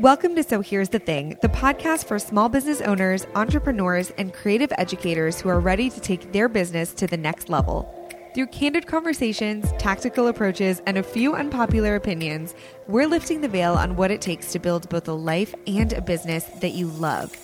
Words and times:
Welcome 0.00 0.34
to 0.36 0.42
So 0.42 0.62
Here's 0.62 0.88
the 0.88 0.98
Thing, 0.98 1.36
the 1.42 1.50
podcast 1.50 2.06
for 2.06 2.18
small 2.18 2.48
business 2.48 2.80
owners, 2.80 3.26
entrepreneurs, 3.34 4.08
and 4.16 4.32
creative 4.32 4.72
educators 4.78 5.38
who 5.38 5.50
are 5.50 5.60
ready 5.60 5.90
to 5.90 6.00
take 6.00 6.32
their 6.32 6.48
business 6.48 6.94
to 6.94 7.06
the 7.06 7.18
next 7.18 7.50
level. 7.50 7.86
Through 8.34 8.46
candid 8.46 8.86
conversations, 8.86 9.70
tactical 9.78 10.28
approaches, 10.28 10.80
and 10.86 10.96
a 10.96 11.02
few 11.02 11.34
unpopular 11.34 11.96
opinions, 11.96 12.54
we're 12.88 13.06
lifting 13.06 13.42
the 13.42 13.48
veil 13.48 13.74
on 13.74 13.94
what 13.94 14.10
it 14.10 14.22
takes 14.22 14.52
to 14.52 14.58
build 14.58 14.88
both 14.88 15.06
a 15.06 15.12
life 15.12 15.54
and 15.66 15.92
a 15.92 16.00
business 16.00 16.44
that 16.62 16.72
you 16.72 16.86
love. 16.86 17.36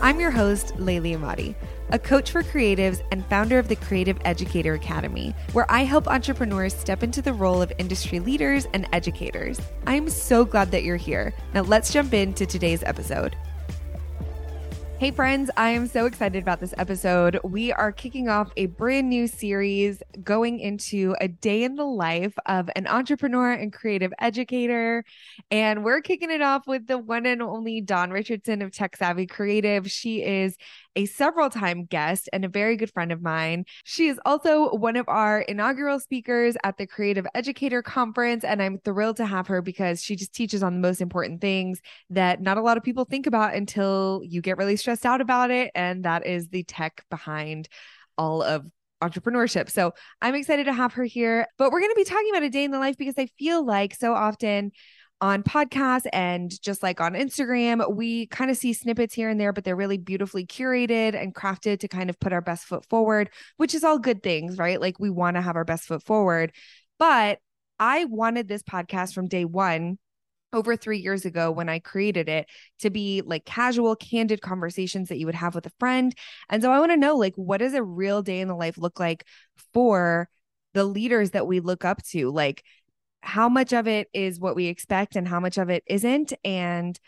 I'm 0.00 0.20
your 0.20 0.30
host, 0.30 0.68
Layli 0.76 1.14
Emadi, 1.14 1.54
a 1.92 1.98
coach 1.98 2.30
for 2.30 2.42
creatives 2.42 3.02
and 3.10 3.26
founder 3.26 3.58
of 3.58 3.68
the 3.68 3.76
Creative 3.76 4.18
Educator 4.24 4.74
Academy, 4.74 5.34
where 5.52 5.70
I 5.70 5.84
help 5.84 6.06
entrepreneurs 6.06 6.74
step 6.74 7.02
into 7.02 7.20
the 7.20 7.32
role 7.32 7.60
of 7.60 7.72
industry 7.78 8.20
leaders 8.20 8.66
and 8.72 8.88
educators. 8.92 9.60
I'm 9.86 10.08
so 10.08 10.44
glad 10.44 10.70
that 10.70 10.84
you're 10.84 10.96
here. 10.96 11.34
Now 11.54 11.62
let's 11.62 11.92
jump 11.92 12.14
into 12.14 12.46
today's 12.46 12.82
episode. 12.84 13.36
Hey, 15.00 15.12
friends, 15.12 15.50
I 15.56 15.70
am 15.70 15.86
so 15.86 16.04
excited 16.04 16.42
about 16.42 16.60
this 16.60 16.74
episode. 16.76 17.40
We 17.42 17.72
are 17.72 17.90
kicking 17.90 18.28
off 18.28 18.52
a 18.58 18.66
brand 18.66 19.08
new 19.08 19.28
series 19.28 20.02
going 20.22 20.60
into 20.60 21.16
a 21.18 21.26
day 21.26 21.62
in 21.62 21.76
the 21.76 21.86
life 21.86 22.34
of 22.44 22.68
an 22.76 22.86
entrepreneur 22.86 23.50
and 23.50 23.72
creative 23.72 24.12
educator. 24.20 25.06
And 25.50 25.84
we're 25.84 26.02
kicking 26.02 26.30
it 26.30 26.42
off 26.42 26.66
with 26.66 26.86
the 26.86 26.98
one 26.98 27.24
and 27.24 27.40
only 27.40 27.80
Dawn 27.80 28.10
Richardson 28.10 28.60
of 28.60 28.72
Tech 28.72 28.94
Savvy 28.94 29.26
Creative. 29.26 29.90
She 29.90 30.22
is 30.22 30.58
a 30.96 31.06
several 31.06 31.50
time 31.50 31.84
guest 31.84 32.28
and 32.32 32.44
a 32.44 32.48
very 32.48 32.76
good 32.76 32.92
friend 32.92 33.12
of 33.12 33.22
mine. 33.22 33.64
She 33.84 34.08
is 34.08 34.18
also 34.24 34.70
one 34.70 34.96
of 34.96 35.08
our 35.08 35.40
inaugural 35.40 36.00
speakers 36.00 36.56
at 36.64 36.78
the 36.78 36.86
Creative 36.86 37.26
Educator 37.34 37.82
Conference. 37.82 38.44
And 38.44 38.62
I'm 38.62 38.78
thrilled 38.78 39.16
to 39.18 39.26
have 39.26 39.46
her 39.46 39.62
because 39.62 40.02
she 40.02 40.16
just 40.16 40.32
teaches 40.32 40.62
on 40.62 40.74
the 40.74 40.80
most 40.80 41.00
important 41.00 41.40
things 41.40 41.80
that 42.10 42.40
not 42.40 42.58
a 42.58 42.62
lot 42.62 42.76
of 42.76 42.82
people 42.82 43.04
think 43.04 43.26
about 43.26 43.54
until 43.54 44.22
you 44.24 44.40
get 44.40 44.58
really 44.58 44.76
stressed 44.76 45.06
out 45.06 45.20
about 45.20 45.50
it. 45.50 45.70
And 45.74 46.04
that 46.04 46.26
is 46.26 46.48
the 46.48 46.64
tech 46.64 47.04
behind 47.10 47.68
all 48.18 48.42
of 48.42 48.66
entrepreneurship. 49.02 49.70
So 49.70 49.92
I'm 50.20 50.34
excited 50.34 50.64
to 50.64 50.72
have 50.72 50.92
her 50.94 51.04
here. 51.04 51.46
But 51.58 51.72
we're 51.72 51.80
going 51.80 51.92
to 51.92 51.96
be 51.96 52.04
talking 52.04 52.30
about 52.30 52.42
a 52.42 52.50
day 52.50 52.64
in 52.64 52.70
the 52.70 52.78
life 52.78 52.96
because 52.98 53.14
I 53.16 53.26
feel 53.38 53.64
like 53.64 53.94
so 53.94 54.14
often 54.14 54.72
on 55.20 55.42
podcasts 55.42 56.06
and 56.12 56.50
just 56.62 56.82
like 56.82 57.00
on 57.00 57.12
Instagram, 57.12 57.94
we 57.94 58.26
kind 58.26 58.50
of 58.50 58.56
see 58.56 58.72
snippets 58.72 59.14
here 59.14 59.28
and 59.28 59.40
there, 59.40 59.52
but 59.52 59.64
they're 59.64 59.76
really 59.76 59.98
beautifully 59.98 60.46
curated 60.46 61.14
and 61.14 61.34
crafted 61.34 61.80
to 61.80 61.88
kind 61.88 62.08
of 62.08 62.18
put 62.20 62.32
our 62.32 62.40
best 62.40 62.64
foot 62.64 62.86
forward, 62.88 63.30
which 63.58 63.74
is 63.74 63.84
all 63.84 63.98
good 63.98 64.22
things, 64.22 64.56
right? 64.56 64.80
Like 64.80 64.98
we 64.98 65.10
want 65.10 65.36
to 65.36 65.42
have 65.42 65.56
our 65.56 65.64
best 65.64 65.84
foot 65.84 66.02
forward. 66.02 66.52
But 66.98 67.38
I 67.78 68.06
wanted 68.06 68.48
this 68.48 68.62
podcast 68.62 69.14
from 69.14 69.28
day 69.28 69.44
one 69.44 69.98
over 70.52 70.76
three 70.76 70.98
years 70.98 71.24
ago 71.24 71.50
when 71.50 71.68
I 71.68 71.78
created 71.78 72.28
it 72.28 72.48
to 72.80 72.90
be 72.90 73.22
like 73.24 73.44
casual, 73.44 73.96
candid 73.96 74.40
conversations 74.40 75.08
that 75.08 75.18
you 75.18 75.26
would 75.26 75.34
have 75.34 75.54
with 75.54 75.66
a 75.66 75.72
friend. 75.78 76.14
And 76.48 76.62
so 76.62 76.72
I 76.72 76.80
want 76.80 76.92
to 76.92 76.96
know, 76.96 77.16
like, 77.16 77.34
what 77.36 77.58
does 77.58 77.74
a 77.74 77.82
real 77.82 78.22
day 78.22 78.40
in 78.40 78.48
the 78.48 78.56
life 78.56 78.76
look 78.76 78.98
like 78.98 79.24
for 79.72 80.28
the 80.74 80.84
leaders 80.84 81.30
that 81.30 81.46
we 81.46 81.60
look 81.60 81.84
up 81.84 82.02
to? 82.08 82.30
Like, 82.30 82.64
how 83.22 83.48
much 83.48 83.72
of 83.72 83.86
it 83.86 84.08
is 84.12 84.40
what 84.40 84.56
we 84.56 84.66
expect 84.66 85.16
and 85.16 85.28
how 85.28 85.40
much 85.40 85.58
of 85.58 85.68
it 85.68 85.82
isn't 85.86 86.32
and 86.44 86.98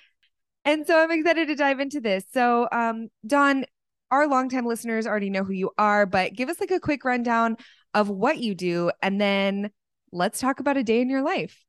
and 0.64 0.86
so 0.86 0.98
i'm 0.98 1.10
excited 1.10 1.48
to 1.48 1.54
dive 1.54 1.80
into 1.80 2.00
this 2.00 2.24
so 2.32 2.68
um 2.72 3.08
dawn 3.26 3.64
our 4.10 4.26
longtime 4.26 4.66
listeners 4.66 5.06
already 5.06 5.30
know 5.30 5.44
who 5.44 5.52
you 5.52 5.70
are 5.78 6.06
but 6.06 6.34
give 6.34 6.48
us 6.48 6.60
like 6.60 6.70
a 6.70 6.80
quick 6.80 7.04
rundown 7.04 7.56
of 7.94 8.08
what 8.08 8.38
you 8.38 8.54
do 8.54 8.90
and 9.00 9.20
then 9.20 9.70
let's 10.12 10.38
talk 10.38 10.60
about 10.60 10.76
a 10.76 10.82
day 10.82 11.00
in 11.00 11.08
your 11.08 11.22
life 11.22 11.64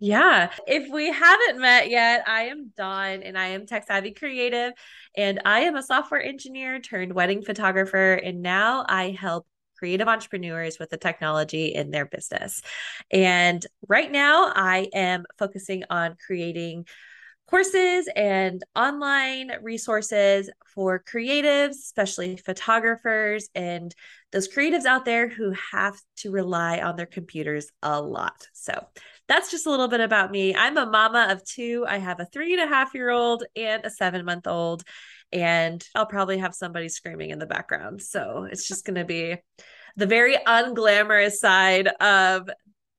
yeah. 0.00 0.50
If 0.66 0.88
we 0.92 1.10
haven't 1.10 1.60
met 1.60 1.90
yet, 1.90 2.22
I 2.28 2.42
am 2.42 2.72
Dawn 2.76 3.22
and 3.24 3.36
I 3.36 3.48
am 3.48 3.66
Tech 3.66 3.84
Savvy 3.88 4.12
Creative 4.12 4.72
and 5.16 5.40
I 5.44 5.60
am 5.60 5.74
a 5.74 5.82
software 5.82 6.22
engineer 6.22 6.78
turned 6.78 7.12
wedding 7.12 7.42
photographer. 7.42 8.14
And 8.14 8.40
now 8.40 8.86
I 8.88 9.10
help 9.18 9.44
creative 9.78 10.08
entrepreneurs 10.08 10.78
with 10.78 10.90
the 10.90 10.96
technology 10.96 11.74
in 11.74 11.90
their 11.90 12.06
business. 12.06 12.62
And 13.10 13.64
right 13.88 14.10
now, 14.10 14.52
I 14.54 14.88
am 14.92 15.24
focusing 15.38 15.84
on 15.90 16.16
creating 16.26 16.86
courses 17.48 18.08
and 18.14 18.62
online 18.76 19.50
resources 19.62 20.50
for 20.74 21.02
creatives, 21.02 21.70
especially 21.70 22.36
photographers 22.36 23.48
and 23.54 23.94
those 24.32 24.48
creatives 24.48 24.84
out 24.84 25.06
there 25.06 25.28
who 25.28 25.54
have 25.72 25.98
to 26.16 26.30
rely 26.30 26.80
on 26.80 26.96
their 26.96 27.06
computers 27.06 27.70
a 27.82 28.02
lot. 28.02 28.46
So 28.52 28.86
that's 29.28 29.50
just 29.50 29.66
a 29.66 29.70
little 29.70 29.88
bit 29.88 30.00
about 30.00 30.30
me. 30.30 30.54
I'm 30.54 30.76
a 30.76 30.86
mama 30.86 31.28
of 31.30 31.44
two. 31.44 31.84
I 31.86 31.98
have 31.98 32.18
a 32.18 32.24
three 32.24 32.54
and 32.54 32.62
a 32.62 32.66
half 32.66 32.94
year 32.94 33.10
old 33.10 33.44
and 33.54 33.84
a 33.84 33.90
seven 33.90 34.24
month 34.24 34.46
old 34.46 34.82
and 35.32 35.84
I'll 35.94 36.06
probably 36.06 36.38
have 36.38 36.54
somebody 36.54 36.88
screaming 36.88 37.30
in 37.30 37.38
the 37.38 37.46
background. 37.46 38.00
So 38.02 38.48
it's 38.50 38.66
just 38.66 38.84
going 38.84 38.96
to 38.96 39.04
be 39.04 39.36
the 39.96 40.06
very 40.06 40.36
unglamorous 40.36 41.32
side 41.32 41.88
of 42.00 42.48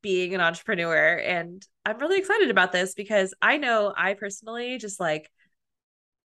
being 0.02 0.36
an 0.36 0.42
entrepreneur. 0.42 1.18
And 1.18 1.66
I'm 1.86 1.98
really 1.98 2.20
excited 2.20 2.52
about 2.52 2.72
this 2.72 2.94
because 2.94 3.34
I 3.42 3.58
know 3.58 3.94
I 3.96 4.14
personally 4.14 4.78
just 4.78 5.00
like 5.00 5.30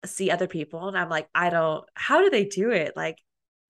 see 0.06 0.32
other 0.32 0.48
people 0.48 0.88
and 0.88 0.98
I'm 0.98 1.10
like, 1.10 1.28
I 1.36 1.50
don't, 1.52 1.86
how 1.94 2.22
do 2.22 2.30
they 2.30 2.46
do 2.46 2.72
it? 2.72 2.94
Like 2.96 3.18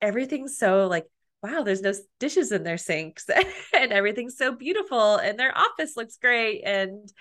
everything's 0.01 0.57
so 0.57 0.87
like, 0.87 1.05
wow, 1.44 1.63
there's 1.63 1.81
no 1.81 1.94
dishes 2.19 2.52
in 2.52 2.63
their 2.63 2.78
sinks 2.78 3.25
and 3.74 3.91
everything's 3.91 4.38
so 4.38 4.52
beautiful 4.52 5.18
and 5.18 5.40
their 5.40 5.57
office 5.57 5.97
looks 5.97 6.18
great. 6.18 6.62
And 6.63 7.12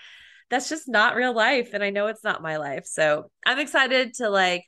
that's 0.49 0.69
just 0.69 0.87
not 0.87 1.15
real 1.15 1.33
life. 1.33 1.69
And 1.73 1.83
I 1.83 1.89
know 1.89 2.07
it's 2.07 2.23
not 2.23 2.41
my 2.41 2.57
life. 2.57 2.85
So 2.85 3.31
I'm 3.45 3.59
excited 3.59 4.15
to 4.15 4.29
like 4.29 4.65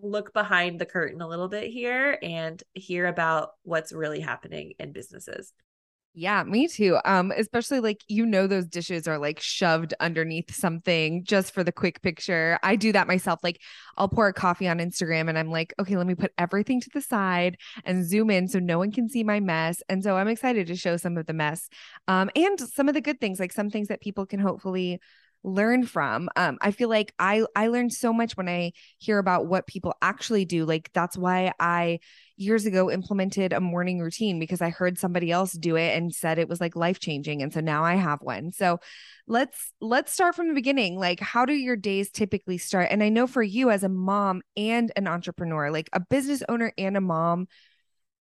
look 0.00 0.32
behind 0.32 0.78
the 0.78 0.86
curtain 0.86 1.20
a 1.20 1.28
little 1.28 1.48
bit 1.48 1.70
here 1.70 2.18
and 2.22 2.62
hear 2.74 3.06
about 3.06 3.50
what's 3.62 3.92
really 3.92 4.20
happening 4.20 4.74
in 4.78 4.92
businesses. 4.92 5.52
Yeah, 6.16 6.44
me 6.44 6.68
too. 6.68 6.96
Um, 7.04 7.32
especially 7.36 7.80
like 7.80 8.00
you 8.06 8.24
know 8.24 8.46
those 8.46 8.66
dishes 8.66 9.08
are 9.08 9.18
like 9.18 9.40
shoved 9.40 9.94
underneath 9.98 10.54
something 10.54 11.24
just 11.24 11.52
for 11.52 11.64
the 11.64 11.72
quick 11.72 12.02
picture. 12.02 12.56
I 12.62 12.76
do 12.76 12.92
that 12.92 13.08
myself. 13.08 13.40
Like 13.42 13.60
I'll 13.96 14.08
pour 14.08 14.28
a 14.28 14.32
coffee 14.32 14.68
on 14.68 14.78
Instagram 14.78 15.28
and 15.28 15.36
I'm 15.36 15.50
like, 15.50 15.74
okay, 15.80 15.96
let 15.96 16.06
me 16.06 16.14
put 16.14 16.32
everything 16.38 16.80
to 16.82 16.90
the 16.94 17.00
side 17.00 17.56
and 17.84 18.06
zoom 18.08 18.30
in 18.30 18.46
so 18.46 18.60
no 18.60 18.78
one 18.78 18.92
can 18.92 19.08
see 19.08 19.24
my 19.24 19.40
mess. 19.40 19.82
And 19.88 20.04
so 20.04 20.16
I'm 20.16 20.28
excited 20.28 20.68
to 20.68 20.76
show 20.76 20.96
some 20.96 21.16
of 21.18 21.26
the 21.26 21.32
mess. 21.32 21.68
Um, 22.06 22.30
and 22.36 22.60
some 22.60 22.86
of 22.88 22.94
the 22.94 23.00
good 23.00 23.20
things, 23.20 23.40
like 23.40 23.52
some 23.52 23.68
things 23.68 23.88
that 23.88 24.00
people 24.00 24.24
can 24.24 24.38
hopefully 24.38 25.00
learn 25.46 25.84
from 25.84 26.30
um 26.36 26.56
i 26.62 26.70
feel 26.70 26.88
like 26.88 27.12
i 27.18 27.44
i 27.54 27.66
learned 27.66 27.92
so 27.92 28.14
much 28.14 28.34
when 28.34 28.48
i 28.48 28.72
hear 28.96 29.18
about 29.18 29.44
what 29.46 29.66
people 29.66 29.94
actually 30.00 30.46
do 30.46 30.64
like 30.64 30.90
that's 30.94 31.18
why 31.18 31.52
i 31.60 31.98
years 32.36 32.66
ago 32.66 32.90
implemented 32.90 33.52
a 33.52 33.60
morning 33.60 34.00
routine 34.00 34.38
because 34.38 34.60
i 34.60 34.70
heard 34.70 34.98
somebody 34.98 35.30
else 35.30 35.52
do 35.52 35.76
it 35.76 35.96
and 35.96 36.14
said 36.14 36.38
it 36.38 36.48
was 36.48 36.60
like 36.60 36.74
life 36.74 36.98
changing 36.98 37.42
and 37.42 37.52
so 37.52 37.60
now 37.60 37.84
i 37.84 37.94
have 37.94 38.20
one. 38.20 38.52
So 38.52 38.80
let's 39.26 39.72
let's 39.80 40.12
start 40.12 40.34
from 40.34 40.48
the 40.48 40.54
beginning. 40.54 40.98
Like 40.98 41.20
how 41.20 41.44
do 41.44 41.52
your 41.52 41.76
days 41.76 42.10
typically 42.10 42.58
start? 42.58 42.88
And 42.90 43.02
i 43.02 43.08
know 43.08 43.26
for 43.26 43.42
you 43.42 43.70
as 43.70 43.84
a 43.84 43.88
mom 43.88 44.42
and 44.56 44.92
an 44.96 45.06
entrepreneur 45.06 45.70
like 45.70 45.88
a 45.92 46.00
business 46.00 46.42
owner 46.48 46.72
and 46.76 46.96
a 46.96 47.00
mom 47.00 47.46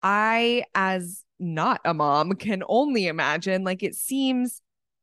i 0.04 0.64
as 0.76 1.24
not 1.40 1.82
a 1.86 1.94
mom 1.94 2.34
can 2.36 2.64
only 2.68 3.08
imagine 3.08 3.64
like 3.64 3.84
it 3.84 3.96
seems 3.96 4.62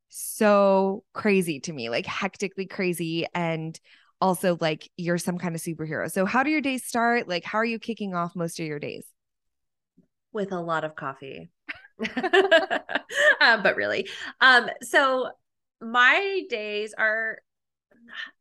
so 0.09 1.05
crazy 1.13 1.61
to 1.61 1.73
me, 1.73 1.91
like 1.91 2.07
hectically 2.07 2.67
crazy. 2.67 3.27
And 3.35 3.79
also, 4.21 4.57
like, 4.61 4.91
you're 4.97 5.19
some 5.19 5.39
kind 5.39 5.55
of 5.55 5.61
superhero. 5.61 6.11
So, 6.11 6.27
how 6.27 6.43
do 6.43 6.51
your 6.51 6.61
days 6.61 6.85
start? 6.85 7.29
Like, 7.29 7.45
how 7.45 7.59
are 7.59 7.65
you 7.65 7.79
kicking 7.79 8.15
off 8.15 8.35
most 8.35 8.59
of 8.61 8.67
your 8.67 8.79
days? 8.79 9.07
With 10.33 10.53
a 10.53 10.61
lot 10.61 10.85
of 10.85 10.95
coffee. 10.95 11.51
um, 12.01 12.13
but 13.63 13.77
really, 13.77 14.09
um, 14.41 14.69
so 14.83 15.31
my 15.81 16.43
days 16.49 16.95
are 16.97 17.39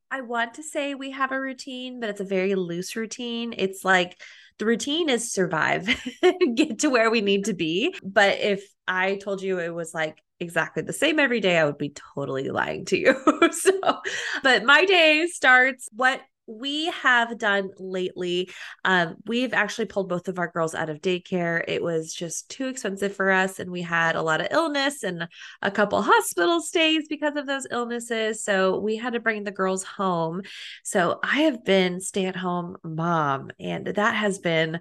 I 0.09 0.21
want 0.21 0.55
to 0.55 0.63
say 0.63 0.95
we 0.95 1.11
have 1.11 1.31
a 1.31 1.39
routine, 1.39 1.99
but 1.99 2.09
it's 2.09 2.21
a 2.21 2.25
very 2.25 2.55
loose 2.55 2.95
routine. 2.95 3.53
It's 3.57 3.83
like 3.83 4.19
the 4.57 4.65
routine 4.65 5.09
is 5.09 5.31
survive, 5.31 5.87
get 6.55 6.79
to 6.79 6.89
where 6.89 7.11
we 7.11 7.21
need 7.21 7.45
to 7.45 7.53
be. 7.53 7.95
But 8.03 8.39
if 8.39 8.63
I 8.87 9.15
told 9.15 9.41
you 9.41 9.59
it 9.59 9.73
was 9.73 9.93
like 9.93 10.21
exactly 10.39 10.83
the 10.83 10.93
same 10.93 11.19
every 11.19 11.39
day, 11.39 11.57
I 11.57 11.65
would 11.65 11.77
be 11.77 11.93
totally 12.15 12.49
lying 12.49 12.85
to 12.85 12.97
you. 12.97 13.15
so, 13.51 14.01
but 14.43 14.63
my 14.63 14.85
day 14.85 15.27
starts 15.27 15.89
what 15.93 16.21
we 16.47 16.85
have 16.85 17.37
done 17.37 17.69
lately. 17.77 18.49
Um, 18.85 19.15
we've 19.25 19.53
actually 19.53 19.85
pulled 19.85 20.07
both 20.07 20.29
of 20.29 20.39
our 20.39 20.49
girls 20.49 20.73
out 20.73 20.89
of 20.89 21.01
daycare. 21.01 21.61
It 21.67 21.83
was 21.83 22.13
just 22.13 22.49
too 22.49 22.67
expensive 22.67 23.13
for 23.15 23.29
us, 23.29 23.59
and 23.59 23.69
we 23.69 23.81
had 23.81 24.15
a 24.15 24.21
lot 24.21 24.39
of 24.39 24.47
illness 24.51 25.03
and 25.03 25.27
a 25.61 25.69
couple 25.69 26.01
hospital 26.01 26.61
stays 26.61 27.07
because 27.09 27.35
of 27.35 27.47
those 27.47 27.67
illnesses. 27.69 28.43
So 28.43 28.79
we 28.79 28.95
had 28.95 29.13
to 29.13 29.19
bring 29.19 29.43
the 29.43 29.51
girls 29.51 29.83
home. 29.83 30.41
So 30.83 31.19
I 31.21 31.41
have 31.41 31.65
been 31.65 31.99
stay 31.99 32.25
at 32.25 32.37
home 32.37 32.77
mom, 32.83 33.51
and 33.59 33.87
that 33.87 34.15
has 34.15 34.39
been 34.39 34.79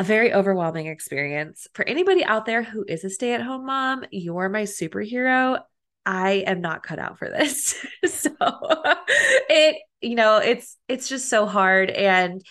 a 0.00 0.02
very 0.02 0.32
overwhelming 0.32 0.86
experience. 0.86 1.66
For 1.74 1.86
anybody 1.86 2.24
out 2.24 2.46
there 2.46 2.62
who 2.62 2.86
is 2.88 3.04
a 3.04 3.10
stay 3.10 3.34
at 3.34 3.42
home 3.42 3.66
mom, 3.66 4.02
you're 4.10 4.48
my 4.48 4.62
superhero. 4.62 5.60
I 6.06 6.42
am 6.46 6.62
not 6.62 6.82
cut 6.82 6.98
out 6.98 7.18
for 7.18 7.28
this. 7.28 7.74
so 8.06 8.30
it 9.50 9.76
you 10.00 10.14
know, 10.14 10.38
it's 10.38 10.78
it's 10.88 11.06
just 11.06 11.28
so 11.28 11.44
hard 11.44 11.90
and 11.90 12.42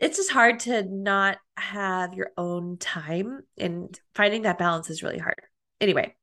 it's 0.00 0.16
just 0.16 0.32
hard 0.32 0.58
to 0.60 0.82
not 0.82 1.38
have 1.56 2.14
your 2.14 2.32
own 2.36 2.76
time 2.76 3.42
and 3.56 3.96
finding 4.16 4.42
that 4.42 4.58
balance 4.58 4.90
is 4.90 5.04
really 5.04 5.18
hard. 5.18 5.42
Anyway, 5.80 6.16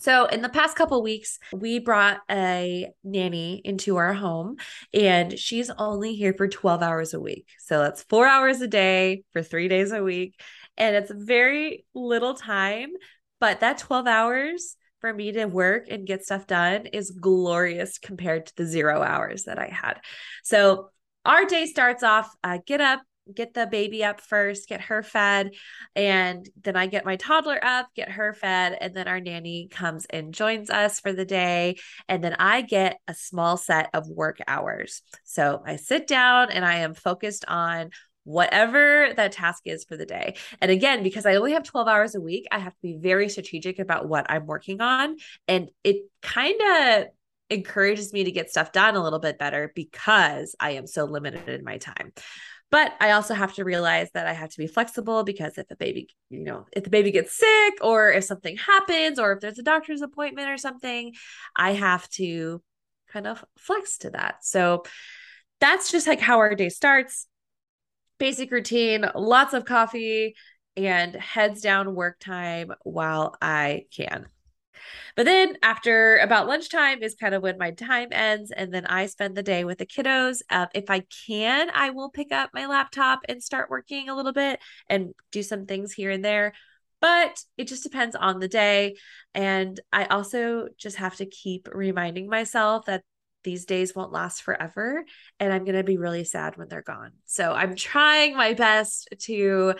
so, 0.00 0.24
in 0.24 0.40
the 0.40 0.48
past 0.48 0.76
couple 0.76 1.02
weeks, 1.02 1.38
we 1.52 1.78
brought 1.78 2.20
a 2.30 2.88
nanny 3.04 3.60
into 3.62 3.96
our 3.96 4.14
home, 4.14 4.56
and 4.94 5.38
she's 5.38 5.68
only 5.68 6.14
here 6.14 6.32
for 6.32 6.48
12 6.48 6.82
hours 6.82 7.12
a 7.12 7.20
week. 7.20 7.46
So, 7.58 7.80
that's 7.80 8.02
four 8.04 8.26
hours 8.26 8.62
a 8.62 8.66
day 8.66 9.24
for 9.32 9.42
three 9.42 9.68
days 9.68 9.92
a 9.92 10.02
week. 10.02 10.40
And 10.78 10.96
it's 10.96 11.12
very 11.14 11.84
little 11.94 12.34
time, 12.34 12.88
but 13.40 13.60
that 13.60 13.78
12 13.78 14.06
hours 14.06 14.76
for 15.00 15.12
me 15.12 15.32
to 15.32 15.44
work 15.44 15.86
and 15.90 16.06
get 16.06 16.24
stuff 16.24 16.46
done 16.46 16.86
is 16.86 17.10
glorious 17.10 17.98
compared 17.98 18.46
to 18.46 18.56
the 18.56 18.66
zero 18.66 19.02
hours 19.02 19.44
that 19.44 19.58
I 19.58 19.66
had. 19.66 20.00
So, 20.42 20.88
our 21.26 21.44
day 21.44 21.66
starts 21.66 22.02
off 22.02 22.34
uh, 22.42 22.58
get 22.66 22.80
up, 22.80 23.02
get 23.34 23.54
the 23.54 23.66
baby 23.66 24.04
up 24.04 24.20
first, 24.20 24.68
get 24.68 24.82
her 24.82 25.02
fed, 25.02 25.52
and 25.94 26.48
then 26.62 26.76
I 26.76 26.86
get 26.86 27.04
my 27.04 27.16
toddler 27.16 27.58
up, 27.62 27.88
get 27.94 28.10
her 28.10 28.32
fed, 28.34 28.76
and 28.80 28.94
then 28.94 29.08
our 29.08 29.20
nanny 29.20 29.68
comes 29.70 30.06
and 30.10 30.34
joins 30.34 30.70
us 30.70 31.00
for 31.00 31.12
the 31.12 31.24
day. 31.24 31.76
And 32.08 32.22
then 32.22 32.34
I 32.38 32.62
get 32.62 32.98
a 33.08 33.14
small 33.14 33.56
set 33.56 33.90
of 33.94 34.08
work 34.08 34.38
hours. 34.46 35.02
So 35.24 35.62
I 35.64 35.76
sit 35.76 36.06
down 36.06 36.50
and 36.50 36.64
I 36.64 36.76
am 36.76 36.94
focused 36.94 37.44
on 37.48 37.90
whatever 38.24 39.12
that 39.16 39.32
task 39.32 39.62
is 39.64 39.84
for 39.84 39.96
the 39.96 40.06
day. 40.06 40.36
And 40.60 40.70
again, 40.70 41.02
because 41.02 41.26
I 41.26 41.36
only 41.36 41.52
have 41.52 41.64
12 41.64 41.88
hours 41.88 42.14
a 42.14 42.20
week, 42.20 42.46
I 42.52 42.58
have 42.58 42.72
to 42.72 42.82
be 42.82 42.98
very 43.00 43.28
strategic 43.28 43.78
about 43.78 44.08
what 44.08 44.26
I'm 44.28 44.46
working 44.46 44.80
on. 44.80 45.16
And 45.48 45.70
it 45.84 46.02
kind 46.22 46.60
of 46.60 47.06
encourages 47.50 48.12
me 48.12 48.24
to 48.24 48.30
get 48.30 48.50
stuff 48.50 48.72
done 48.72 48.94
a 48.94 49.02
little 49.02 49.18
bit 49.18 49.38
better 49.38 49.72
because 49.74 50.54
I 50.60 50.72
am 50.72 50.86
so 50.86 51.04
limited 51.04 51.48
in 51.48 51.64
my 51.64 51.78
time. 51.78 52.12
But 52.70 52.92
I 53.00 53.12
also 53.12 53.34
have 53.34 53.54
to 53.54 53.64
realize 53.64 54.10
that 54.12 54.28
I 54.28 54.32
have 54.32 54.50
to 54.50 54.58
be 54.58 54.68
flexible 54.68 55.24
because 55.24 55.58
if 55.58 55.70
a 55.70 55.76
baby, 55.76 56.08
you 56.28 56.44
know, 56.44 56.66
if 56.72 56.84
the 56.84 56.90
baby 56.90 57.10
gets 57.10 57.36
sick 57.36 57.74
or 57.80 58.12
if 58.12 58.24
something 58.24 58.56
happens 58.56 59.18
or 59.18 59.32
if 59.32 59.40
there's 59.40 59.58
a 59.58 59.64
doctor's 59.64 60.02
appointment 60.02 60.48
or 60.48 60.56
something, 60.56 61.12
I 61.56 61.72
have 61.72 62.08
to 62.10 62.62
kind 63.12 63.26
of 63.26 63.44
flex 63.58 63.98
to 63.98 64.10
that. 64.10 64.44
So 64.44 64.84
that's 65.60 65.90
just 65.90 66.06
like 66.06 66.20
how 66.20 66.38
our 66.38 66.54
day 66.54 66.68
starts. 66.68 67.26
Basic 68.18 68.52
routine, 68.52 69.04
lots 69.14 69.52
of 69.52 69.64
coffee 69.64 70.36
and 70.76 71.14
heads 71.14 71.62
down 71.62 71.94
work 71.94 72.20
time 72.20 72.72
while 72.82 73.34
I 73.42 73.86
can. 73.94 74.26
But 75.16 75.26
then 75.26 75.56
after 75.62 76.18
about 76.18 76.46
lunchtime 76.46 77.02
is 77.02 77.14
kind 77.14 77.34
of 77.34 77.42
when 77.42 77.58
my 77.58 77.70
time 77.72 78.08
ends. 78.12 78.50
And 78.50 78.72
then 78.72 78.86
I 78.86 79.06
spend 79.06 79.36
the 79.36 79.42
day 79.42 79.64
with 79.64 79.78
the 79.78 79.86
kiddos. 79.86 80.42
Uh, 80.50 80.66
if 80.74 80.90
I 80.90 81.04
can, 81.26 81.70
I 81.74 81.90
will 81.90 82.10
pick 82.10 82.32
up 82.32 82.50
my 82.54 82.66
laptop 82.66 83.20
and 83.28 83.42
start 83.42 83.70
working 83.70 84.08
a 84.08 84.16
little 84.16 84.32
bit 84.32 84.60
and 84.88 85.14
do 85.30 85.42
some 85.42 85.66
things 85.66 85.92
here 85.92 86.10
and 86.10 86.24
there. 86.24 86.52
But 87.00 87.42
it 87.56 87.66
just 87.68 87.82
depends 87.82 88.14
on 88.14 88.40
the 88.40 88.48
day. 88.48 88.96
And 89.34 89.80
I 89.92 90.04
also 90.04 90.68
just 90.76 90.96
have 90.96 91.16
to 91.16 91.26
keep 91.26 91.68
reminding 91.72 92.28
myself 92.28 92.86
that 92.86 93.02
these 93.42 93.64
days 93.64 93.94
won't 93.94 94.12
last 94.12 94.42
forever. 94.42 95.04
And 95.38 95.52
I'm 95.52 95.64
going 95.64 95.76
to 95.76 95.84
be 95.84 95.96
really 95.96 96.24
sad 96.24 96.56
when 96.56 96.68
they're 96.68 96.82
gone. 96.82 97.12
So 97.24 97.52
I'm 97.52 97.74
trying 97.74 98.36
my 98.36 98.52
best 98.52 99.08
to 99.20 99.74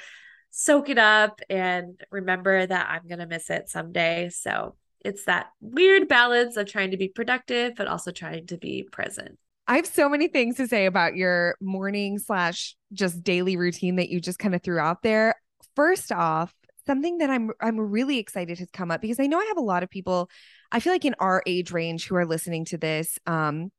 soak 0.50 0.88
it 0.88 0.98
up 0.98 1.40
and 1.48 2.00
remember 2.10 2.66
that 2.66 2.88
I'm 2.90 3.06
going 3.06 3.20
to 3.20 3.26
miss 3.26 3.50
it 3.50 3.68
someday. 3.68 4.30
So 4.30 4.76
it's 5.04 5.24
that 5.24 5.46
weird 5.60 6.08
balance 6.08 6.56
of 6.56 6.66
trying 6.66 6.90
to 6.90 6.96
be 6.96 7.08
productive 7.08 7.74
but 7.76 7.86
also 7.86 8.10
trying 8.10 8.46
to 8.46 8.56
be 8.56 8.86
present 8.90 9.38
I 9.66 9.76
have 9.76 9.86
so 9.86 10.08
many 10.08 10.26
things 10.26 10.56
to 10.56 10.66
say 10.66 10.86
about 10.86 11.14
your 11.14 11.54
morning 11.60 12.18
slash 12.18 12.74
just 12.92 13.22
daily 13.22 13.56
routine 13.56 13.96
that 13.96 14.08
you 14.08 14.20
just 14.20 14.40
kind 14.40 14.52
of 14.52 14.64
threw 14.64 14.80
out 14.80 15.04
there. 15.04 15.36
First 15.76 16.10
off, 16.10 16.52
something 16.86 17.18
that 17.18 17.30
I'm 17.30 17.52
I'm 17.60 17.78
really 17.78 18.18
excited 18.18 18.58
has 18.58 18.68
come 18.72 18.90
up 18.90 19.00
because 19.00 19.20
I 19.20 19.28
know 19.28 19.38
I 19.38 19.44
have 19.44 19.58
a 19.58 19.62
lot 19.62 19.84
of 19.84 19.90
people 19.90 20.28
I 20.72 20.80
feel 20.80 20.92
like 20.92 21.04
in 21.04 21.14
our 21.20 21.42
age 21.46 21.70
range 21.70 22.08
who 22.08 22.16
are 22.16 22.26
listening 22.26 22.64
to 22.66 22.78
this 22.78 23.16
um 23.28 23.70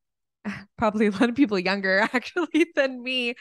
probably 0.78 1.08
a 1.08 1.12
lot 1.12 1.30
of 1.30 1.36
people 1.36 1.60
younger 1.60 2.00
actually 2.14 2.66
than 2.76 3.04
me 3.04 3.34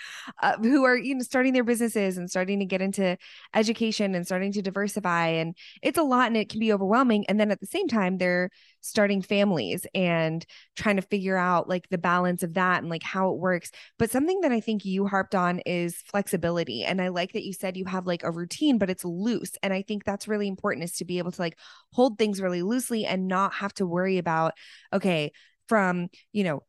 uh, 0.43 0.56
who 0.58 0.85
are 0.85 0.97
you 0.97 1.14
know 1.14 1.23
starting 1.23 1.52
their 1.52 1.64
businesses 1.64 2.19
and 2.19 2.29
starting 2.29 2.58
to 2.58 2.64
get 2.64 2.82
into 2.82 3.17
education 3.55 4.14
and 4.14 4.26
starting 4.26 4.52
to 4.52 4.62
diversify 4.62 5.29
and 5.29 5.56
it's 5.82 5.99
a 5.99 6.02
lot 6.02 6.26
and 6.26 6.37
it 6.37 6.49
can 6.49 6.61
be 6.61 6.73
overwhelming 6.73 7.25
and 7.26 7.41
then 7.41 7.50
at 7.50 7.61
the 7.61 7.67
same 7.67 7.88
time 7.88 8.19
they're 8.19 8.50
starting 8.82 9.23
families 9.23 9.87
and 9.94 10.47
trying 10.76 10.97
to 10.97 11.02
figure 11.02 11.37
out 11.37 11.69
like 11.69 11.88
the 11.91 11.99
balance 11.99 12.43
of 12.43 12.55
that 12.55 12.81
and 12.81 12.88
like 12.88 13.02
how 13.02 13.31
it 13.31 13.38
works. 13.38 13.70
But 13.99 14.11
something 14.11 14.41
that 14.41 14.52
i 14.52 14.61
think 14.61 14.85
you 14.85 15.06
harped 15.06 15.35
on 15.35 15.61
is 15.61 15.97
flexibility 16.06 16.85
and 16.85 17.00
i 17.00 17.08
like 17.08 17.32
that 17.32 17.44
you 17.44 17.52
said 17.52 17.76
you 17.76 17.85
have 17.87 18.06
like 18.06 18.23
a 18.23 18.31
routine 18.31 18.79
but 18.79 18.91
it's 18.91 19.05
loose 19.05 19.52
and 19.62 19.73
i 19.73 19.82
think 19.82 20.05
that's 20.05 20.29
really 20.29 20.49
important 20.49 20.85
is 20.85 20.93
to 20.97 21.05
be 21.05 21.19
able 21.19 21.32
to 21.32 21.41
like 21.41 21.56
hold 21.93 22.19
things 22.19 22.41
really 22.41 22.62
loosely 22.62 23.05
and 23.06 23.29
not 23.29 23.55
have 23.55 23.73
to 23.75 23.87
worry 23.87 24.19
about 24.19 24.52
okay 24.93 25.32
from 25.69 26.08
you 26.32 26.44
know 26.44 26.62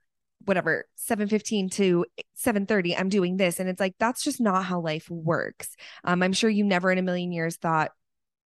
whatever 0.45 0.85
7:15 0.95 1.69
to 1.71 2.05
7:30 2.33 2.95
I'm 2.97 3.09
doing 3.09 3.37
this 3.37 3.59
and 3.59 3.69
it's 3.69 3.79
like 3.79 3.95
that's 3.99 4.23
just 4.23 4.41
not 4.41 4.65
how 4.65 4.79
life 4.81 5.09
works. 5.09 5.75
Um 6.03 6.23
I'm 6.23 6.33
sure 6.33 6.49
you 6.49 6.63
never 6.63 6.91
in 6.91 6.97
a 6.97 7.03
million 7.03 7.31
years 7.31 7.57
thought 7.57 7.91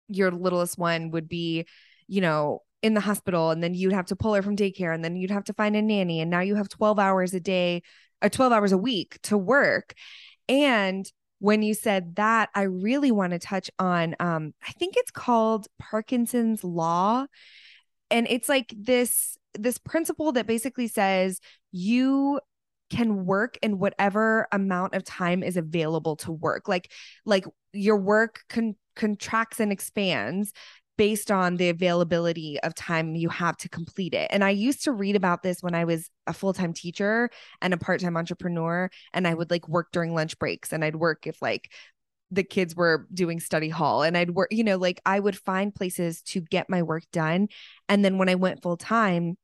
your 0.08 0.32
littlest 0.32 0.78
one 0.78 1.12
would 1.12 1.28
be, 1.28 1.66
you 2.08 2.22
know, 2.22 2.62
in 2.82 2.94
the 2.94 3.00
hospital 3.00 3.52
and 3.52 3.64
then 3.64 3.74
you'd 3.74 3.94
have 3.94 4.08
to 4.08 4.16
pull 4.16 4.34
her 4.34 4.42
from 4.42 4.56
daycare 4.58 4.94
and 4.94 5.04
then 5.04 5.16
you'd 5.16 5.32
have 5.32 5.46
to 5.46 5.54
find 5.54 5.76
a 5.76 5.82
nanny 5.82 6.20
and 6.20 6.30
now 6.30 6.42
you 6.42 6.56
have 6.56 6.70
12 6.70 7.00
hours 7.00 7.34
a 7.34 7.40
day 7.40 7.82
or 8.22 8.28
uh, 8.28 8.30
12 8.30 8.52
hours 8.54 8.72
a 8.72 8.78
week 8.78 9.20
to 9.24 9.38
work. 9.38 9.94
And 10.50 11.10
when 11.40 11.62
you 11.62 11.74
said 11.74 12.16
that, 12.16 12.50
I 12.56 12.64
really 12.64 13.12
want 13.12 13.32
to 13.32 13.40
touch 13.40 13.70
on 13.80 14.16
um 14.20 14.54
I 14.68 14.72
think 14.74 14.96
it's 14.98 15.12
called 15.12 15.68
Parkinson's 15.80 16.64
law 16.64 17.26
and 18.10 18.28
it's 18.30 18.48
like 18.48 18.74
this 18.78 19.38
this 19.58 19.78
principle 19.78 20.32
that 20.32 20.48
basically 20.48 20.88
says 20.88 21.40
you 21.74 22.40
can 22.90 23.26
work 23.26 23.58
in 23.62 23.80
whatever 23.80 24.48
amount 24.52 24.94
of 24.94 25.04
time 25.04 25.44
is 25.44 25.58
available 25.58 26.16
to 26.16 26.32
work 26.32 26.68
like 26.68 26.92
like 27.26 27.46
your 27.74 27.98
work 27.98 28.42
con- 28.50 28.76
contracts 28.96 29.60
and 29.60 29.72
expands 29.72 30.54
based 30.98 31.32
on 31.32 31.58
the 31.58 31.70
availability 31.70 32.60
of 32.62 32.76
time 32.76 33.16
you 33.16 33.30
have 33.30 33.58
to 33.58 33.70
complete 33.70 34.14
it. 34.14 34.28
And 34.32 34.44
I 34.44 34.52
used 34.52 34.84
to 34.84 34.92
read 34.92 35.16
about 35.16 35.42
this 35.42 35.62
when 35.62 35.74
I 35.74 35.86
was 35.86 36.10
a 36.28 36.34
full-time 36.34 36.74
teacher 36.74 37.30
and 37.62 37.74
a 37.74 37.78
part-time 37.78 38.16
entrepreneur 38.16 38.90
and 39.12 39.28
I 39.28 39.34
would 39.34 39.50
like 39.50 39.68
work 39.68 39.88
during 39.92 40.14
lunch 40.14 40.38
breaks 40.38 40.72
and 40.72 40.86
I'd 40.86 40.96
work 40.96 41.26
if 41.26 41.42
like 41.42 41.72
the 42.30 42.44
kids 42.44 42.76
were 42.76 43.08
doing 43.14 43.40
study 43.40 43.70
hall 43.70 44.04
and 44.04 44.16
I'd 44.18 44.32
work 44.32 44.50
you 44.52 44.64
know 44.64 44.78
like 44.78 45.02
I 45.06 45.20
would 45.20 45.38
find 45.38 45.74
places 45.74 46.22
to 46.24 46.42
get 46.42 46.70
my 46.70 46.84
work 46.84 47.04
done 47.12 47.48
and 47.90 48.04
then 48.04 48.18
when 48.18 48.30
I 48.30 48.36
went 48.36 48.62
full 48.62 48.78
time 48.78 49.38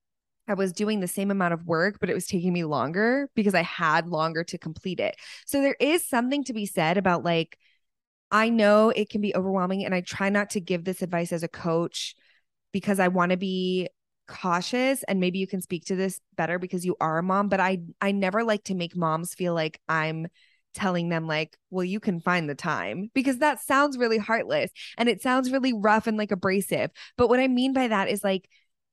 I 0.50 0.56
was 0.56 0.74
doing 0.74 1.00
the 1.00 1.08
same 1.08 1.32
amount 1.32 1.54
of 1.54 1.66
work, 1.66 1.98
but 2.00 2.10
it 2.10 2.14
was 2.14 2.26
taking 2.26 2.52
me 2.52 2.64
longer 2.64 3.30
because 3.36 3.54
I 3.54 3.62
had 3.62 4.08
longer 4.08 4.44
to 4.46 4.58
complete 4.58 5.00
it. 5.00 5.16
So 5.46 5.62
there 5.62 5.78
is 5.80 6.08
something 6.08 6.44
to 6.46 6.54
be 6.54 6.66
said 6.66 6.98
about 6.98 7.24
like, 7.24 7.58
I 8.32 8.50
know 8.50 8.90
it 8.90 9.10
can 9.10 9.22
be 9.22 9.36
overwhelming, 9.36 9.86
and 9.86 9.96
I 9.96 10.02
try 10.02 10.30
not 10.30 10.52
to 10.52 10.60
give 10.60 10.84
this 10.84 11.02
advice 11.02 11.32
as 11.32 11.44
a 11.44 11.48
coach 11.48 12.16
because 12.72 13.00
I 13.00 13.08
want 13.08 13.32
to 13.32 13.38
be 13.38 13.90
cautious 14.28 15.04
and 15.04 15.20
maybe 15.20 15.40
you 15.40 15.48
can 15.48 15.62
speak 15.62 15.86
to 15.86 15.96
this 15.96 16.22
better 16.38 16.60
because 16.60 16.86
you 16.86 16.96
are 17.02 17.18
a 17.18 17.24
mom 17.24 17.50
but 17.50 17.60
I 17.60 17.80
I 18.00 18.12
never 18.12 18.44
like 18.44 18.64
to 18.66 18.76
make 18.76 18.96
moms 18.96 19.34
feel 19.34 19.56
like 19.56 19.82
I'm 19.90 20.28
telling 20.76 21.10
them 21.10 21.26
like 21.26 21.58
well 21.72 21.84
you 21.84 22.00
can 22.00 22.20
find 22.20 22.48
the 22.48 22.54
time 22.54 23.10
because 23.16 23.40
that 23.40 23.60
sounds 23.60 23.98
really 23.98 24.20
heartless 24.20 24.70
and 25.00 25.10
it 25.10 25.24
sounds 25.24 25.52
really 25.52 25.74
rough 25.74 26.06
and 26.06 26.16
like 26.16 26.32
abrasive 26.32 26.92
but 27.18 27.28
what 27.28 27.40
I 27.40 27.48
mean 27.48 27.74
by 27.74 27.88
that 27.88 28.08
is 28.08 28.24
like 28.24 28.48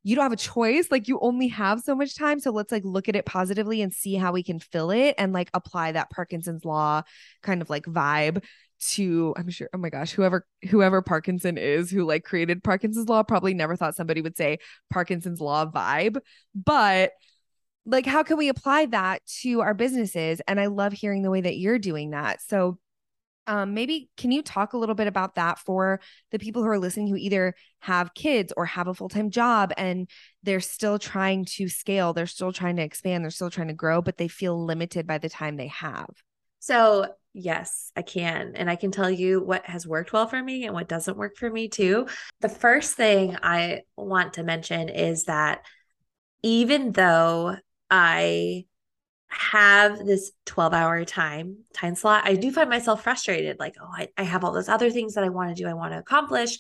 you 0.07 0.15
don't 0.15 0.23
have 0.23 0.31
a 0.31 0.37
choice. 0.37 0.87
Like 0.89 1.09
you 1.09 1.19
only 1.21 1.49
have 1.49 1.81
so 1.81 1.97
much 1.97 2.15
time. 2.15 2.39
So 2.39 2.53
let's 2.53 2.71
like 2.71 2.85
look 2.85 3.09
at 3.09 3.17
it 3.17 3.27
positively 3.27 3.83
and 3.83 3.93
see 3.93 4.15
how 4.15 4.31
we 4.31 4.45
can 4.45 4.61
fill 4.61 4.93
it 4.93 5.17
and 5.19 5.33
like 5.33 5.51
apply 5.53 5.93
that 5.93 6.11
Parkinson's 6.11 6.65
law 6.65 7.03
kind 7.43 7.61
of 7.61 7.69
like 7.69 7.87
vibe 7.87 8.45
to 8.79 9.35
I'm 9.37 9.51
sure 9.51 9.69
oh 9.75 9.79
my 9.79 9.89
gosh 9.91 10.13
whoever 10.13 10.47
whoever 10.69 11.03
Parkinson 11.03 11.59
is 11.59 11.91
who 11.91 12.05
like 12.05 12.23
created 12.23 12.63
Parkinson's 12.63 13.09
law 13.09 13.25
probably 13.25 13.53
never 13.53 13.75
thought 13.75 13.97
somebody 13.97 14.21
would 14.21 14.37
say 14.37 14.59
Parkinson's 14.91 15.41
law 15.41 15.65
vibe 15.67 16.19
but 16.55 17.13
like 17.87 18.05
how 18.05 18.23
can 18.23 18.37
we 18.37 18.51
apply 18.51 18.87
that 18.87 19.25
to 19.41 19.63
our 19.63 19.73
businesses 19.73 20.43
and 20.47 20.61
I 20.61 20.67
love 20.67 20.93
hearing 20.93 21.23
the 21.23 21.31
way 21.31 21.41
that 21.41 21.57
you're 21.57 21.79
doing 21.79 22.11
that 22.11 22.43
so 22.43 22.79
um, 23.47 23.75
maybe 23.75 24.11
can 24.17 24.33
you 24.33 24.43
talk 24.43 24.73
a 24.73 24.79
little 24.79 24.95
bit 24.95 25.07
about 25.07 25.37
that 25.37 25.59
for 25.59 26.01
the 26.31 26.39
people 26.39 26.63
who 26.63 26.69
are 26.69 26.79
listening 26.79 27.07
who 27.07 27.17
either 27.17 27.55
have 27.81 28.15
kids 28.15 28.53
or 28.57 28.67
have 28.67 28.89
a 28.89 28.95
full-time 28.95 29.31
job 29.31 29.73
and 29.77 30.09
they're 30.43 30.61
still 30.61 30.99
trying 30.99 31.45
to 31.45 31.69
scale 31.69 32.13
they're 32.13 32.27
still 32.27 32.53
trying 32.53 32.77
to 32.77 32.83
expand 32.83 33.25
they're 33.25 33.31
still 33.31 33.51
trying 33.51 33.69
to 33.69 33.75
grow 33.75 34.03
but 34.03 34.17
they 34.17 34.29
feel 34.29 34.65
limited 34.65 35.07
by 35.07 35.19
the 35.19 35.29
time 35.29 35.57
they 35.57 35.69
have? 35.69 36.11
So 36.59 37.07
yes 37.39 37.93
i 37.95 38.01
can 38.01 38.53
and 38.57 38.71
i 38.71 38.77
can 38.77 38.91
tell 38.91 39.11
you 39.11 39.43
what 39.43 39.67
has 39.67 39.87
worked 39.87 40.11
well 40.11 40.27
for 40.27 40.43
me 40.43 40.65
and 40.65 40.73
what 40.73 40.89
doesn't 40.89 41.19
work 41.19 41.37
for 41.37 41.51
me 41.51 41.69
too. 41.69 42.07
The 42.41 42.49
first 42.49 42.95
thing 42.95 43.37
i 43.43 43.83
want 43.97 44.35
to 44.35 44.43
mention 44.43 44.89
is 44.89 45.25
that 45.25 45.61
even 46.43 46.93
though 46.93 47.57
i 47.91 48.65
have 49.29 50.05
this 50.05 50.33
12 50.47 50.73
hour 50.73 51.05
time 51.05 51.59
time 51.75 51.95
slot 51.95 52.23
i 52.27 52.35
do 52.35 52.51
find 52.53 52.71
myself 52.71 53.03
frustrated 53.03 53.59
like 53.59 53.75
oh 53.81 53.91
I, 53.93 54.09
I 54.17 54.23
have 54.23 54.45
all 54.45 54.53
those 54.53 54.69
other 54.69 54.91
things 54.91 55.15
that 55.15 55.25
i 55.25 55.29
want 55.29 55.55
to 55.55 55.63
do 55.63 55.69
i 55.69 55.75
want 55.75 55.93
to 55.93 55.99
accomplish. 55.99 56.59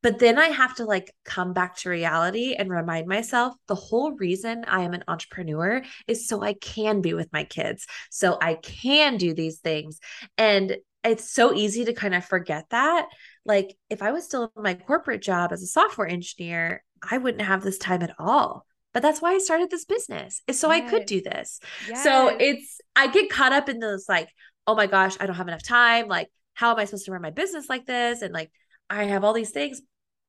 But 0.00 0.20
then 0.20 0.38
i 0.38 0.46
have 0.46 0.76
to 0.76 0.84
like 0.84 1.12
come 1.24 1.52
back 1.52 1.76
to 1.78 1.90
reality 1.90 2.54
and 2.54 2.70
remind 2.70 3.08
myself 3.08 3.54
the 3.66 3.74
whole 3.74 4.12
reason 4.12 4.64
i 4.68 4.82
am 4.82 4.94
an 4.94 5.04
entrepreneur 5.08 5.82
is 6.06 6.28
so 6.28 6.42
i 6.42 6.54
can 6.54 7.00
be 7.00 7.14
with 7.14 7.32
my 7.32 7.44
kids 7.44 7.86
so 8.10 8.38
i 8.40 8.54
can 8.54 9.16
do 9.16 9.34
these 9.34 9.58
things. 9.58 9.98
And 10.36 10.76
it's 11.04 11.30
so 11.32 11.54
easy 11.54 11.84
to 11.84 11.92
kind 11.92 12.14
of 12.14 12.24
forget 12.24 12.64
that 12.70 13.08
like 13.44 13.76
if 13.90 14.02
i 14.02 14.12
was 14.12 14.24
still 14.24 14.52
in 14.56 14.62
my 14.62 14.74
corporate 14.74 15.22
job 15.22 15.52
as 15.52 15.62
a 15.62 15.66
software 15.66 16.08
engineer 16.08 16.84
i 17.08 17.18
wouldn't 17.18 17.42
have 17.42 17.62
this 17.62 17.78
time 17.78 18.02
at 18.02 18.14
all 18.18 18.66
but 18.98 19.02
that's 19.02 19.22
why 19.22 19.32
I 19.32 19.38
started 19.38 19.70
this 19.70 19.84
business 19.84 20.42
is 20.48 20.58
so 20.58 20.72
yes. 20.72 20.82
I 20.82 20.90
could 20.90 21.06
do 21.06 21.20
this. 21.20 21.60
Yes. 21.88 22.02
So 22.02 22.36
it's 22.36 22.80
I 22.96 23.06
get 23.06 23.30
caught 23.30 23.52
up 23.52 23.68
in 23.68 23.78
those 23.78 24.08
like, 24.08 24.28
oh 24.66 24.74
my 24.74 24.88
gosh, 24.88 25.16
I 25.20 25.26
don't 25.26 25.36
have 25.36 25.46
enough 25.46 25.62
time. 25.62 26.08
Like, 26.08 26.26
how 26.54 26.72
am 26.72 26.80
I 26.80 26.84
supposed 26.84 27.04
to 27.04 27.12
run 27.12 27.22
my 27.22 27.30
business 27.30 27.68
like 27.68 27.86
this? 27.86 28.22
And 28.22 28.34
like 28.34 28.50
I 28.90 29.04
have 29.04 29.22
all 29.22 29.34
these 29.34 29.52
things. 29.52 29.80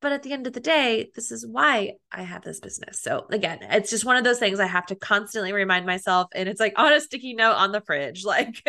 But 0.03 0.11
at 0.11 0.21
the 0.21 0.33
end 0.33 0.45
of 0.45 0.53
the 0.53 0.59
day, 0.59 1.09
this 1.15 1.31
is 1.31 1.47
why 1.47 1.93
I 2.11 2.21
have 2.21 2.43
this 2.43 2.59
business. 2.59 3.01
So 3.01 3.25
again, 3.31 3.57
it's 3.63 3.89
just 3.89 4.05
one 4.05 4.17
of 4.17 4.23
those 4.23 4.37
things 4.37 4.59
I 4.59 4.67
have 4.67 4.85
to 4.85 4.95
constantly 4.95 5.51
remind 5.51 5.87
myself. 5.87 6.27
And 6.35 6.47
it's 6.47 6.59
like 6.59 6.77
on 6.77 6.93
a 6.93 7.01
sticky 7.01 7.33
note 7.33 7.55
on 7.55 7.71
the 7.71 7.81
fridge. 7.81 8.23
Like, 8.23 8.63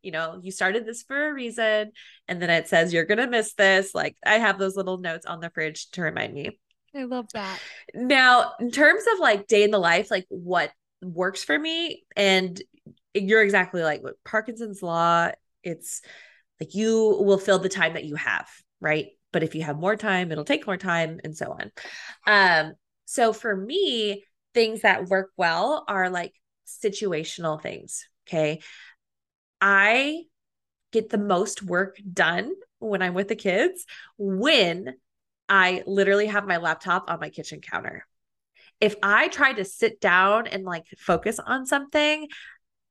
you 0.00 0.10
know, 0.10 0.40
you 0.42 0.52
started 0.52 0.86
this 0.86 1.02
for 1.02 1.28
a 1.28 1.34
reason. 1.34 1.92
And 2.28 2.40
then 2.40 2.48
it 2.48 2.66
says 2.66 2.94
you're 2.94 3.04
gonna 3.04 3.28
miss 3.28 3.52
this. 3.52 3.94
Like 3.94 4.16
I 4.24 4.38
have 4.38 4.58
those 4.58 4.74
little 4.74 4.96
notes 4.96 5.26
on 5.26 5.40
the 5.40 5.50
fridge 5.50 5.90
to 5.90 6.00
remind 6.00 6.32
me. 6.32 6.58
I 6.94 7.04
love 7.04 7.26
that. 7.34 7.60
Now, 7.94 8.52
in 8.60 8.70
terms 8.70 9.02
of 9.12 9.18
like 9.18 9.46
day 9.46 9.64
in 9.64 9.70
the 9.70 9.78
life, 9.78 10.10
like 10.10 10.26
what 10.28 10.70
works 11.02 11.42
for 11.42 11.58
me, 11.58 12.04
and 12.16 12.60
you're 13.14 13.42
exactly 13.42 13.82
like 13.82 14.02
Parkinson's 14.24 14.82
law, 14.82 15.30
it's 15.62 16.02
like 16.60 16.74
you 16.74 17.18
will 17.20 17.38
fill 17.38 17.58
the 17.58 17.68
time 17.68 17.94
that 17.94 18.04
you 18.04 18.14
have, 18.14 18.48
right? 18.80 19.06
But 19.32 19.42
if 19.42 19.54
you 19.54 19.62
have 19.62 19.78
more 19.78 19.96
time, 19.96 20.30
it'll 20.30 20.44
take 20.44 20.66
more 20.66 20.76
time 20.76 21.20
and 21.24 21.36
so 21.36 21.56
on. 21.58 21.72
Um, 22.26 22.74
so 23.04 23.32
for 23.32 23.56
me, 23.56 24.24
things 24.54 24.82
that 24.82 25.06
work 25.06 25.30
well 25.36 25.84
are 25.88 26.10
like 26.10 26.32
situational 26.66 27.60
things. 27.60 28.08
Okay. 28.28 28.60
I 29.60 30.22
get 30.92 31.10
the 31.10 31.18
most 31.18 31.62
work 31.62 31.98
done 32.12 32.52
when 32.78 33.02
I'm 33.02 33.14
with 33.14 33.28
the 33.28 33.36
kids 33.36 33.84
when 34.16 34.94
I 35.48 35.82
literally 35.86 36.26
have 36.26 36.46
my 36.46 36.56
laptop 36.56 37.04
on 37.08 37.20
my 37.20 37.30
kitchen 37.30 37.60
counter. 37.60 38.06
If 38.80 38.96
I 39.02 39.28
try 39.28 39.52
to 39.52 39.64
sit 39.64 40.00
down 40.00 40.46
and 40.46 40.64
like 40.64 40.86
focus 40.98 41.38
on 41.38 41.66
something, 41.66 42.28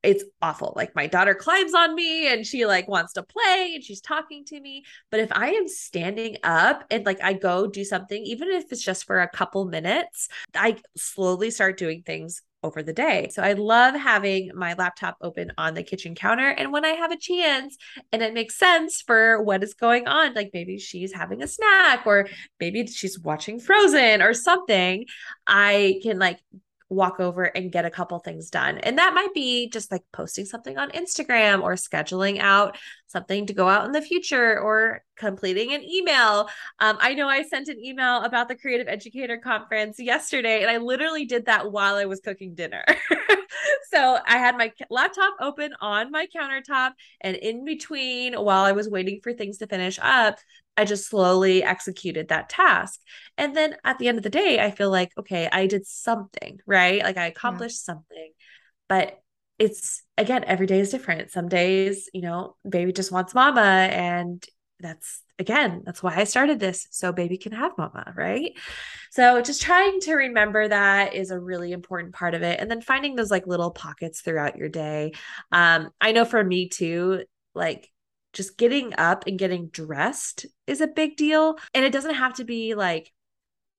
it's 0.04 0.24
awful. 0.42 0.72
Like 0.76 0.94
my 0.94 1.06
daughter 1.06 1.34
climbs 1.34 1.74
on 1.74 1.94
me 1.94 2.32
and 2.32 2.46
she 2.46 2.66
like 2.66 2.86
wants 2.86 3.14
to 3.14 3.22
play 3.22 3.72
and 3.74 3.82
she's 3.82 4.00
talking 4.00 4.44
to 4.46 4.60
me. 4.60 4.84
But 5.10 5.20
if 5.20 5.30
I 5.32 5.50
am 5.50 5.66
standing 5.66 6.36
up 6.44 6.84
and 6.90 7.06
like 7.06 7.22
I 7.22 7.32
go 7.32 7.66
do 7.66 7.84
something, 7.84 8.22
even 8.22 8.48
if 8.50 8.70
it's 8.70 8.84
just 8.84 9.06
for 9.06 9.20
a 9.20 9.28
couple 9.28 9.64
minutes, 9.64 10.28
I 10.54 10.76
slowly 10.96 11.50
start 11.50 11.78
doing 11.78 12.02
things 12.02 12.42
over 12.64 12.82
the 12.82 12.92
day. 12.94 13.28
So 13.30 13.42
I 13.42 13.52
love 13.52 13.94
having 13.94 14.50
my 14.54 14.74
laptop 14.74 15.18
open 15.20 15.52
on 15.58 15.74
the 15.74 15.82
kitchen 15.82 16.14
counter. 16.14 16.48
And 16.48 16.72
when 16.72 16.84
I 16.84 16.92
have 16.92 17.12
a 17.12 17.16
chance 17.16 17.76
and 18.10 18.22
it 18.22 18.32
makes 18.32 18.58
sense 18.58 19.02
for 19.02 19.42
what 19.42 19.62
is 19.62 19.74
going 19.74 20.08
on, 20.08 20.32
like 20.32 20.50
maybe 20.54 20.78
she's 20.78 21.12
having 21.12 21.42
a 21.42 21.46
snack 21.46 22.06
or 22.06 22.26
maybe 22.58 22.86
she's 22.86 23.18
watching 23.20 23.60
Frozen 23.60 24.22
or 24.22 24.32
something, 24.32 25.04
I 25.46 26.00
can 26.02 26.18
like 26.18 26.40
walk 26.94 27.20
over 27.20 27.44
and 27.44 27.72
get 27.72 27.84
a 27.84 27.90
couple 27.90 28.18
things 28.18 28.50
done. 28.50 28.78
And 28.78 28.98
that 28.98 29.14
might 29.14 29.34
be 29.34 29.68
just 29.68 29.90
like 29.92 30.02
posting 30.12 30.44
something 30.44 30.78
on 30.78 30.90
Instagram 30.90 31.62
or 31.62 31.74
scheduling 31.74 32.38
out 32.38 32.76
something 33.06 33.46
to 33.46 33.52
go 33.52 33.68
out 33.68 33.86
in 33.86 33.92
the 33.92 34.02
future 34.02 34.58
or 34.58 35.02
completing 35.16 35.72
an 35.72 35.82
email. 35.82 36.48
Um, 36.80 36.98
I 37.00 37.14
know 37.14 37.28
I 37.28 37.42
sent 37.42 37.68
an 37.68 37.78
email 37.82 38.22
about 38.22 38.48
the 38.48 38.56
Creative 38.56 38.88
Educator 38.88 39.38
Conference 39.38 39.98
yesterday, 39.98 40.62
and 40.62 40.70
I 40.70 40.78
literally 40.78 41.24
did 41.24 41.46
that 41.46 41.70
while 41.70 41.94
I 41.94 42.04
was 42.06 42.20
cooking 42.20 42.54
dinner. 42.54 42.84
so 43.92 44.18
I 44.26 44.38
had 44.38 44.56
my 44.56 44.72
laptop 44.90 45.34
open 45.40 45.72
on 45.80 46.10
my 46.10 46.26
countertop, 46.34 46.92
and 47.20 47.36
in 47.36 47.64
between, 47.64 48.34
while 48.34 48.64
I 48.64 48.72
was 48.72 48.88
waiting 48.88 49.20
for 49.22 49.32
things 49.32 49.58
to 49.58 49.66
finish 49.66 49.98
up, 50.02 50.38
I 50.76 50.84
just 50.84 51.08
slowly 51.08 51.62
executed 51.62 52.28
that 52.28 52.48
task. 52.48 53.00
And 53.38 53.56
then 53.56 53.76
at 53.84 53.98
the 53.98 54.08
end 54.08 54.18
of 54.18 54.24
the 54.24 54.30
day, 54.30 54.58
I 54.60 54.70
feel 54.70 54.90
like, 54.90 55.10
okay, 55.18 55.48
I 55.50 55.66
did 55.66 55.86
something, 55.86 56.60
right? 56.66 57.02
Like 57.02 57.16
I 57.16 57.26
accomplished 57.26 57.82
yeah. 57.82 57.94
something. 57.94 58.32
But 58.88 59.20
it's 59.58 60.02
again, 60.18 60.44
every 60.44 60.66
day 60.66 60.80
is 60.80 60.90
different. 60.90 61.30
Some 61.30 61.48
days, 61.48 62.10
you 62.12 62.22
know, 62.22 62.56
baby 62.68 62.92
just 62.92 63.12
wants 63.12 63.34
mama. 63.34 63.60
And 63.60 64.44
that's 64.80 65.22
again, 65.38 65.82
that's 65.84 66.02
why 66.02 66.16
I 66.16 66.24
started 66.24 66.60
this. 66.60 66.86
So 66.90 67.12
baby 67.12 67.38
can 67.38 67.52
have 67.52 67.72
mama, 67.78 68.12
right? 68.16 68.52
So 69.10 69.40
just 69.42 69.62
trying 69.62 70.00
to 70.00 70.14
remember 70.14 70.66
that 70.68 71.14
is 71.14 71.30
a 71.30 71.38
really 71.38 71.72
important 71.72 72.14
part 72.14 72.34
of 72.34 72.42
it. 72.42 72.60
And 72.60 72.70
then 72.70 72.80
finding 72.80 73.14
those 73.14 73.30
like 73.30 73.46
little 73.46 73.70
pockets 73.70 74.20
throughout 74.20 74.56
your 74.56 74.68
day. 74.68 75.12
Um, 75.52 75.90
I 76.00 76.12
know 76.12 76.24
for 76.24 76.42
me 76.42 76.68
too, 76.68 77.24
like 77.54 77.88
just 78.34 78.58
getting 78.58 78.92
up 78.98 79.26
and 79.26 79.38
getting 79.38 79.68
dressed 79.68 80.46
is 80.66 80.80
a 80.80 80.86
big 80.86 81.16
deal. 81.16 81.56
And 81.72 81.84
it 81.84 81.92
doesn't 81.92 82.14
have 82.14 82.34
to 82.34 82.44
be 82.44 82.74
like 82.74 83.10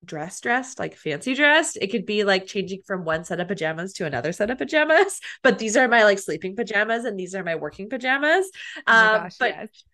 dress 0.04 0.40
dressed, 0.40 0.78
like 0.78 0.96
fancy 0.96 1.34
dressed. 1.34 1.78
It 1.80 1.88
could 1.88 2.06
be 2.06 2.24
like 2.24 2.46
changing 2.46 2.80
from 2.86 3.04
one 3.04 3.24
set 3.24 3.40
of 3.40 3.48
pajamas 3.48 3.92
to 3.94 4.06
another 4.06 4.32
set 4.32 4.50
of 4.50 4.58
pajamas. 4.58 5.20
But 5.42 5.58
these 5.58 5.76
are 5.76 5.88
my 5.88 6.02
like 6.04 6.18
sleeping 6.18 6.56
pajamas 6.56 7.04
and 7.04 7.18
these 7.18 7.34
are 7.34 7.44
my 7.44 7.54
working 7.54 7.88
pajamas. 7.88 8.50
Oh 8.86 8.92
um, 8.92 9.22
gosh, 9.22 9.36
but 9.38 9.50
yes. 9.50 9.84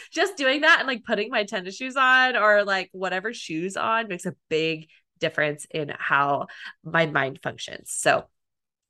just 0.12 0.36
doing 0.36 0.60
that 0.60 0.78
and 0.80 0.86
like 0.86 1.04
putting 1.04 1.30
my 1.30 1.44
tennis 1.44 1.76
shoes 1.76 1.96
on 1.96 2.36
or 2.36 2.64
like 2.64 2.90
whatever 2.92 3.32
shoes 3.32 3.76
on 3.76 4.08
makes 4.08 4.26
a 4.26 4.36
big 4.48 4.88
difference 5.18 5.66
in 5.70 5.92
how 5.96 6.48
my 6.84 7.06
mind 7.06 7.40
functions. 7.42 7.92
So 7.96 8.26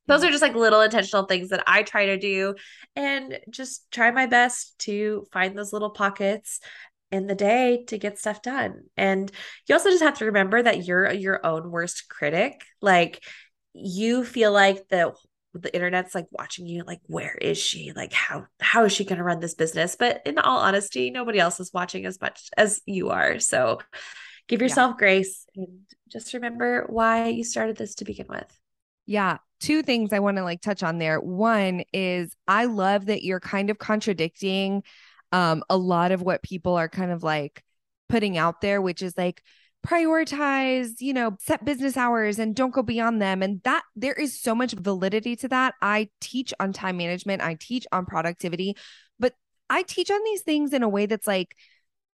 those 0.07 0.23
are 0.23 0.29
just 0.29 0.41
like 0.41 0.55
little 0.55 0.81
intentional 0.81 1.25
things 1.25 1.49
that 1.49 1.63
I 1.67 1.83
try 1.83 2.07
to 2.07 2.17
do 2.17 2.55
and 2.95 3.39
just 3.49 3.89
try 3.91 4.11
my 4.11 4.25
best 4.25 4.77
to 4.79 5.25
find 5.31 5.57
those 5.57 5.73
little 5.73 5.91
pockets 5.91 6.59
in 7.11 7.27
the 7.27 7.35
day 7.35 7.85
to 7.87 7.97
get 7.97 8.17
stuff 8.17 8.41
done. 8.41 8.81
And 8.97 9.31
you 9.67 9.75
also 9.75 9.89
just 9.89 10.03
have 10.03 10.17
to 10.17 10.25
remember 10.25 10.61
that 10.61 10.85
you're 10.85 11.11
your 11.11 11.45
own 11.45 11.69
worst 11.69 12.09
critic. 12.09 12.63
Like 12.81 13.23
you 13.73 14.25
feel 14.25 14.51
like 14.51 14.87
the 14.89 15.13
the 15.53 15.73
internet's 15.73 16.15
like 16.15 16.25
watching 16.31 16.65
you 16.65 16.83
like 16.83 16.99
where 17.05 17.35
is 17.35 17.59
she 17.59 17.91
like 17.95 18.11
how 18.11 18.45
how 18.59 18.85
is 18.85 18.91
she 18.91 19.05
going 19.05 19.19
to 19.19 19.23
run 19.23 19.39
this 19.39 19.53
business 19.53 19.95
but 19.95 20.19
in 20.25 20.39
all 20.39 20.57
honesty 20.57 21.11
nobody 21.11 21.37
else 21.37 21.59
is 21.59 21.71
watching 21.71 22.07
as 22.07 22.19
much 22.19 22.49
as 22.57 22.81
you 22.87 23.09
are 23.11 23.37
so 23.37 23.77
give 24.47 24.63
yourself 24.63 24.93
yeah. 24.95 24.97
grace 24.97 25.45
and 25.55 25.81
just 26.11 26.33
remember 26.33 26.87
why 26.89 27.27
you 27.27 27.43
started 27.43 27.77
this 27.77 27.93
to 27.93 28.03
begin 28.03 28.25
with 28.27 28.51
yeah 29.05 29.37
two 29.63 29.81
things 29.81 30.11
I 30.11 30.19
want 30.19 30.35
to 30.35 30.43
like 30.43 30.61
touch 30.61 30.83
on 30.83 30.97
there. 30.97 31.21
One 31.21 31.83
is 31.93 32.35
I 32.49 32.65
love 32.65 33.05
that 33.05 33.23
you're 33.23 33.39
kind 33.39 33.69
of 33.69 33.79
contradicting 33.79 34.83
um, 35.31 35.63
a 35.69 35.77
lot 35.77 36.11
of 36.11 36.21
what 36.21 36.43
people 36.43 36.75
are 36.75 36.89
kind 36.89 37.11
of 37.11 37.23
like 37.23 37.63
putting 38.09 38.37
out 38.37 38.59
there, 38.59 38.81
which 38.81 39.01
is 39.01 39.17
like 39.17 39.41
prioritize, 39.87 40.99
you 40.99 41.13
know, 41.13 41.37
set 41.39 41.63
business 41.63 41.95
hours 41.95 42.39
and 42.39 42.55
don't 42.55 42.73
go 42.73 42.83
beyond 42.83 43.21
them. 43.21 43.41
And 43.41 43.61
that 43.63 43.83
there 43.95 44.13
is 44.13 44.39
so 44.39 44.53
much 44.53 44.73
validity 44.73 45.37
to 45.37 45.47
that. 45.47 45.75
I 45.81 46.09
teach 46.19 46.53
on 46.59 46.73
time 46.73 46.97
management, 46.97 47.41
I 47.41 47.55
teach 47.59 47.87
on 47.93 48.05
productivity, 48.05 48.75
but 49.17 49.33
I 49.69 49.83
teach 49.83 50.11
on 50.11 50.23
these 50.25 50.41
things 50.41 50.73
in 50.73 50.83
a 50.83 50.89
way 50.89 51.05
that's 51.05 51.27
like, 51.27 51.55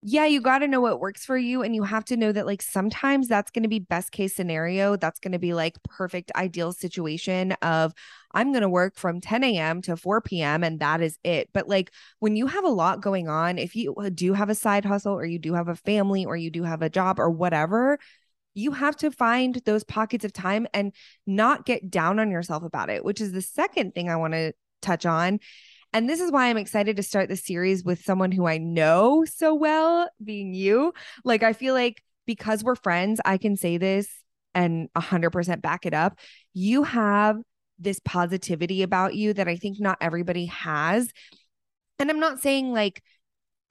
yeah, 0.07 0.25
you 0.27 0.39
got 0.39 0.59
to 0.59 0.67
know 0.67 0.81
what 0.81 0.99
works 0.99 1.25
for 1.25 1.35
you. 1.35 1.63
And 1.63 1.73
you 1.73 1.81
have 1.81 2.05
to 2.05 2.15
know 2.15 2.31
that, 2.31 2.45
like, 2.45 2.61
sometimes 2.61 3.27
that's 3.27 3.49
going 3.49 3.63
to 3.63 3.69
be 3.69 3.79
best 3.79 4.11
case 4.11 4.35
scenario. 4.35 4.95
That's 4.95 5.19
going 5.19 5.31
to 5.31 5.39
be 5.39 5.55
like 5.55 5.81
perfect, 5.81 6.31
ideal 6.35 6.73
situation 6.73 7.53
of 7.63 7.91
I'm 8.31 8.51
going 8.51 8.61
to 8.61 8.69
work 8.69 8.97
from 8.97 9.19
10 9.19 9.43
a.m. 9.43 9.81
to 9.81 9.97
4 9.97 10.21
p.m. 10.21 10.63
and 10.63 10.79
that 10.79 11.01
is 11.01 11.17
it. 11.23 11.49
But 11.55 11.67
like, 11.67 11.91
when 12.19 12.35
you 12.35 12.45
have 12.45 12.63
a 12.63 12.69
lot 12.69 13.01
going 13.01 13.27
on, 13.27 13.57
if 13.57 13.75
you 13.75 13.95
uh, 13.95 14.11
do 14.13 14.33
have 14.33 14.49
a 14.49 14.55
side 14.55 14.85
hustle 14.85 15.13
or 15.13 15.25
you 15.25 15.39
do 15.39 15.55
have 15.55 15.69
a 15.69 15.75
family 15.75 16.23
or 16.23 16.37
you 16.37 16.51
do 16.51 16.61
have 16.61 16.83
a 16.83 16.89
job 16.89 17.19
or 17.19 17.31
whatever, 17.31 17.97
you 18.53 18.73
have 18.73 18.95
to 18.97 19.09
find 19.09 19.59
those 19.65 19.83
pockets 19.83 20.23
of 20.23 20.31
time 20.31 20.67
and 20.71 20.93
not 21.25 21.65
get 21.65 21.89
down 21.89 22.19
on 22.19 22.29
yourself 22.29 22.61
about 22.61 22.91
it, 22.91 23.03
which 23.03 23.21
is 23.21 23.31
the 23.31 23.41
second 23.41 23.95
thing 23.95 24.07
I 24.07 24.17
want 24.17 24.33
to 24.33 24.53
touch 24.83 25.07
on 25.07 25.39
and 25.95 26.09
this 26.09 26.19
is 26.19 26.29
why 26.29 26.47
I'm 26.49 26.57
excited 26.57 26.97
to 26.97 27.03
start 27.03 27.29
the 27.29 27.37
series 27.37 27.85
with 27.85 28.03
someone 28.03 28.33
who 28.33 28.45
I 28.45 28.57
know 28.57 29.23
so 29.23 29.55
well, 29.55 30.09
being 30.21 30.53
you. 30.53 30.93
Like, 31.23 31.41
I 31.41 31.53
feel 31.53 31.73
like 31.73 32.03
because 32.25 32.65
we're 32.65 32.75
friends, 32.75 33.21
I 33.23 33.37
can 33.37 33.55
say 33.55 33.77
this 33.77 34.09
and 34.53 34.89
100% 34.93 35.61
back 35.61 35.85
it 35.85 35.93
up. 35.93 36.19
You 36.53 36.83
have 36.83 37.37
this 37.79 38.01
positivity 38.03 38.83
about 38.83 39.15
you 39.15 39.31
that 39.35 39.47
I 39.47 39.55
think 39.55 39.79
not 39.79 39.97
everybody 40.01 40.47
has. 40.47 41.13
And 41.97 42.09
I'm 42.09 42.19
not 42.19 42.41
saying 42.41 42.73
like, 42.73 43.01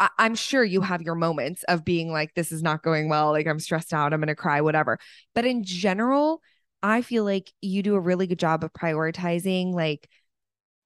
I- 0.01 0.09
am 0.19 0.35
sure 0.35 0.65
you 0.65 0.81
have 0.81 1.03
your 1.03 1.17
moments 1.17 1.63
of 1.65 1.85
being 1.85 2.11
like, 2.11 2.33
this 2.33 2.53
is 2.53 2.63
not 2.63 2.83
going 2.83 3.11
well. 3.11 3.33
Like, 3.33 3.47
I'm 3.47 3.61
stressed 3.61 3.93
out. 3.93 4.15
I'm 4.15 4.21
going 4.21 4.29
to 4.29 4.35
cry, 4.35 4.63
whatever. 4.63 4.99
But 5.35 5.45
in 5.45 5.63
general, 5.63 6.41
I 6.83 7.03
feel 7.03 7.25
like 7.25 7.53
you 7.61 7.83
do 7.83 7.97
a 7.97 8.01
really 8.01 8.27
good 8.27 8.39
job 8.39 8.65
of 8.65 8.73
prioritizing 8.73 9.75
like 9.75 10.09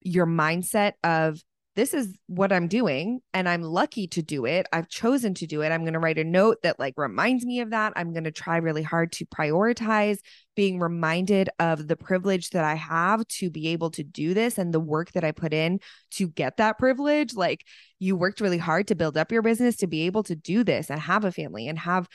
your 0.01 0.27
mindset 0.27 0.93
of 1.03 1.41
this 1.79 1.95
is 1.95 2.13
what 2.27 2.53
I'm 2.53 2.67
doing 2.67 3.21
and 3.33 3.49
I'm 3.49 3.63
lucky 3.63 4.09
to 4.09 4.21
do 4.21 4.47
it. 4.47 4.67
I've 4.73 4.89
chosen 4.89 5.33
to 5.35 5.47
do 5.47 5.63
it. 5.63 5.71
I'm 5.71 5.83
going 5.83 5.93
to 5.93 6.01
write 6.01 6.19
a 6.19 6.25
note 6.25 6.57
that 6.65 6.81
like 6.81 6.95
reminds 6.97 7.47
me 7.47 7.61
of 7.61 7.71
that. 7.71 7.93
I'm 7.95 8.13
going 8.13 8.25
to 8.25 8.33
try 8.33 8.57
really 8.57 8.83
hard 8.83 9.13
to 9.13 9.27
prioritize 9.27 10.19
being 10.57 10.81
reminded 10.81 11.51
of 11.61 11.87
the 11.87 11.95
privilege 11.95 12.51
that 12.51 12.65
I 12.65 12.75
have 12.75 13.25
to 13.29 13.49
be 13.49 13.69
able 13.69 13.91
to 13.91 14.03
do 14.03 14.35
this 14.35 14.59
and 14.59 14.75
the 14.75 14.81
work 14.81 15.13
that 15.13 15.23
I 15.23 15.31
put 15.31 15.55
in 15.55 15.79
to 16.15 16.27
get 16.27 16.57
that 16.57 16.79
privilege. 16.79 17.35
Like 17.35 17.65
you 18.01 18.17
worked 18.17 18.41
really 18.41 18.59
hard 18.59 18.89
to 18.89 18.97
build 18.97 19.17
up 19.17 19.31
your 19.31 19.43
business 19.43 19.77
to 19.77 19.87
be 19.87 20.07
able 20.07 20.25
to 20.25 20.35
do 20.35 20.65
this 20.65 20.91
and 20.91 20.99
have 20.99 21.25
a 21.25 21.31
family 21.31 21.69
and 21.69 21.79
have 21.79 22.09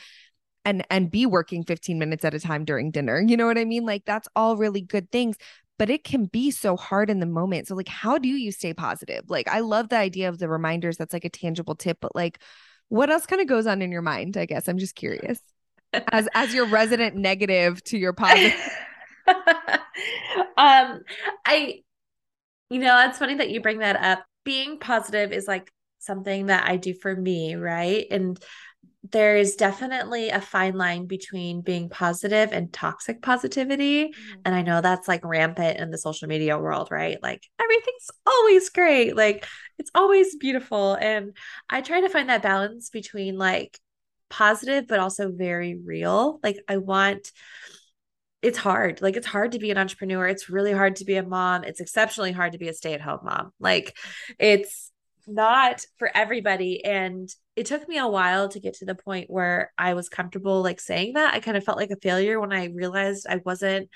and 0.65 0.85
and 0.89 1.11
be 1.11 1.25
working 1.25 1.63
15 1.63 1.99
minutes 1.99 2.25
at 2.25 2.33
a 2.33 2.39
time 2.39 2.65
during 2.65 2.91
dinner. 2.91 3.21
You 3.21 3.37
know 3.37 3.45
what 3.45 3.57
I 3.57 3.65
mean? 3.65 3.85
Like 3.85 4.05
that's 4.05 4.27
all 4.35 4.57
really 4.57 4.81
good 4.81 5.11
things, 5.11 5.37
but 5.77 5.89
it 5.89 6.03
can 6.03 6.25
be 6.25 6.51
so 6.51 6.77
hard 6.77 7.09
in 7.09 7.19
the 7.19 7.25
moment. 7.25 7.67
So 7.67 7.75
like 7.75 7.87
how 7.87 8.17
do 8.17 8.29
you 8.29 8.51
stay 8.51 8.73
positive? 8.73 9.29
Like 9.29 9.47
I 9.47 9.59
love 9.61 9.89
the 9.89 9.97
idea 9.97 10.29
of 10.29 10.37
the 10.39 10.49
reminders 10.49 10.97
that's 10.97 11.13
like 11.13 11.25
a 11.25 11.29
tangible 11.29 11.75
tip, 11.75 11.97
but 12.01 12.15
like 12.15 12.39
what 12.89 13.09
else 13.09 13.25
kind 13.25 13.41
of 13.41 13.47
goes 13.47 13.65
on 13.65 13.81
in 13.81 13.91
your 13.91 14.01
mind? 14.01 14.37
I 14.37 14.45
guess 14.45 14.67
I'm 14.67 14.77
just 14.77 14.95
curious. 14.95 15.39
as 16.11 16.27
as 16.33 16.53
your 16.53 16.65
resident 16.65 17.15
negative 17.15 17.83
to 17.85 17.97
your 17.97 18.13
positive. 18.13 18.53
um 20.57 21.01
I 21.45 21.81
you 22.69 22.79
know, 22.79 23.05
it's 23.07 23.19
funny 23.19 23.35
that 23.35 23.49
you 23.49 23.61
bring 23.61 23.79
that 23.79 23.95
up. 23.97 24.25
Being 24.43 24.79
positive 24.79 25.31
is 25.31 25.47
like 25.47 25.71
something 25.99 26.47
that 26.47 26.67
I 26.67 26.77
do 26.77 26.93
for 26.93 27.15
me, 27.15 27.55
right? 27.55 28.05
And 28.09 28.39
there 29.11 29.35
is 29.35 29.55
definitely 29.55 30.29
a 30.29 30.39
fine 30.39 30.75
line 30.75 31.07
between 31.07 31.61
being 31.61 31.89
positive 31.89 32.53
and 32.53 32.71
toxic 32.71 33.21
positivity. 33.21 34.05
Mm-hmm. 34.05 34.39
And 34.45 34.55
I 34.55 34.61
know 34.61 34.79
that's 34.79 35.09
like 35.09 35.25
rampant 35.25 35.77
in 35.79 35.91
the 35.91 35.97
social 35.97 36.29
media 36.29 36.57
world, 36.57 36.87
right? 36.89 37.21
Like 37.21 37.45
everything's 37.61 38.09
always 38.25 38.69
great, 38.69 39.15
like 39.17 39.45
it's 39.77 39.91
always 39.93 40.37
beautiful. 40.37 40.93
And 40.93 41.35
I 41.69 41.81
try 41.81 41.99
to 42.01 42.09
find 42.09 42.29
that 42.29 42.43
balance 42.43 42.89
between 42.89 43.37
like 43.37 43.77
positive, 44.29 44.87
but 44.87 44.99
also 44.99 45.31
very 45.31 45.75
real. 45.75 46.39
Like 46.41 46.59
I 46.69 46.77
want, 46.77 47.31
it's 48.41 48.57
hard. 48.57 49.01
Like 49.01 49.17
it's 49.17 49.27
hard 49.27 49.51
to 49.51 49.59
be 49.59 49.71
an 49.71 49.77
entrepreneur. 49.77 50.27
It's 50.27 50.49
really 50.49 50.71
hard 50.71 50.95
to 50.97 51.05
be 51.05 51.15
a 51.15 51.23
mom. 51.23 51.65
It's 51.65 51.81
exceptionally 51.81 52.31
hard 52.31 52.53
to 52.53 52.57
be 52.57 52.69
a 52.69 52.73
stay 52.73 52.93
at 52.93 53.01
home 53.01 53.19
mom. 53.23 53.51
Like 53.59 53.97
it's, 54.39 54.92
not 55.27 55.81
for 55.97 56.09
everybody 56.13 56.83
and 56.83 57.29
it 57.55 57.65
took 57.67 57.87
me 57.87 57.97
a 57.97 58.07
while 58.07 58.49
to 58.49 58.59
get 58.59 58.75
to 58.75 58.85
the 58.85 58.95
point 58.95 59.29
where 59.29 59.71
I 59.77 59.93
was 59.93 60.09
comfortable 60.09 60.61
like 60.61 60.79
saying 60.79 61.13
that. 61.13 61.33
I 61.33 61.39
kind 61.39 61.55
of 61.55 61.63
felt 61.63 61.77
like 61.77 61.91
a 61.91 61.97
failure 61.97 62.39
when 62.39 62.51
I 62.51 62.65
realized 62.65 63.27
I 63.29 63.41
wasn't 63.45 63.89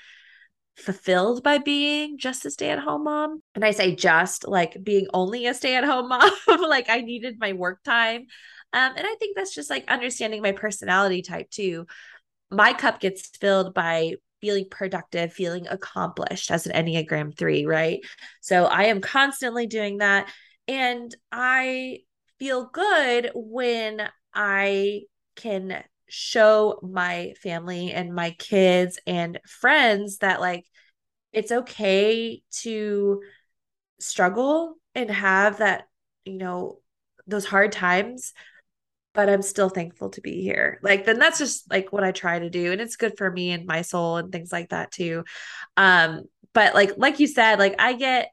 fulfilled 0.76 1.42
by 1.42 1.58
being 1.58 2.18
just 2.18 2.46
a 2.46 2.50
stay-at-home 2.50 3.04
mom. 3.04 3.42
And 3.54 3.64
I 3.64 3.72
say 3.72 3.96
just 3.96 4.46
like 4.46 4.76
being 4.82 5.08
only 5.12 5.46
a 5.46 5.54
stay-at-home 5.54 6.08
mom, 6.08 6.30
like 6.60 6.88
I 6.88 7.00
needed 7.00 7.36
my 7.40 7.52
work 7.52 7.82
time. 7.82 8.26
Um, 8.72 8.92
and 8.96 9.06
I 9.06 9.14
think 9.18 9.36
that's 9.36 9.54
just 9.54 9.70
like 9.70 9.84
understanding 9.88 10.42
my 10.42 10.52
personality 10.52 11.22
type 11.22 11.50
too. 11.50 11.86
My 12.50 12.74
cup 12.74 13.00
gets 13.00 13.28
filled 13.38 13.74
by 13.74 14.14
feeling 14.40 14.66
productive, 14.70 15.32
feeling 15.32 15.66
accomplished 15.66 16.50
as 16.50 16.66
an 16.66 16.86
Enneagram 16.86 17.36
3, 17.36 17.66
right? 17.66 18.00
So 18.40 18.64
I 18.64 18.84
am 18.84 19.00
constantly 19.00 19.66
doing 19.66 19.98
that 19.98 20.30
and 20.68 21.14
I 21.32 22.00
feel 22.38 22.66
good 22.66 23.30
when 23.34 24.08
I 24.34 25.02
can 25.34 25.82
show 26.08 26.78
my 26.82 27.34
family 27.42 27.92
and 27.92 28.14
my 28.14 28.30
kids 28.32 28.98
and 29.06 29.40
friends 29.46 30.18
that 30.18 30.40
like 30.40 30.64
it's 31.32 31.52
okay 31.52 32.42
to 32.62 33.22
struggle 34.00 34.74
and 34.94 35.10
have 35.10 35.58
that, 35.58 35.84
you 36.24 36.38
know, 36.38 36.80
those 37.26 37.44
hard 37.44 37.72
times, 37.72 38.32
but 39.12 39.28
I'm 39.28 39.42
still 39.42 39.68
thankful 39.68 40.10
to 40.10 40.20
be 40.20 40.42
here. 40.42 40.80
Like 40.82 41.04
then 41.04 41.18
that's 41.18 41.38
just 41.38 41.70
like 41.70 41.92
what 41.92 42.04
I 42.04 42.12
try 42.12 42.38
to 42.38 42.50
do 42.50 42.72
and 42.72 42.80
it's 42.80 42.96
good 42.96 43.18
for 43.18 43.30
me 43.30 43.50
and 43.50 43.66
my 43.66 43.82
soul 43.82 44.16
and 44.16 44.32
things 44.32 44.52
like 44.52 44.70
that 44.70 44.92
too. 44.92 45.24
Um 45.76 46.22
but 46.54 46.74
like 46.74 46.92
like 46.96 47.20
you 47.20 47.26
said, 47.26 47.58
like 47.58 47.74
I 47.78 47.94
get 47.94 48.30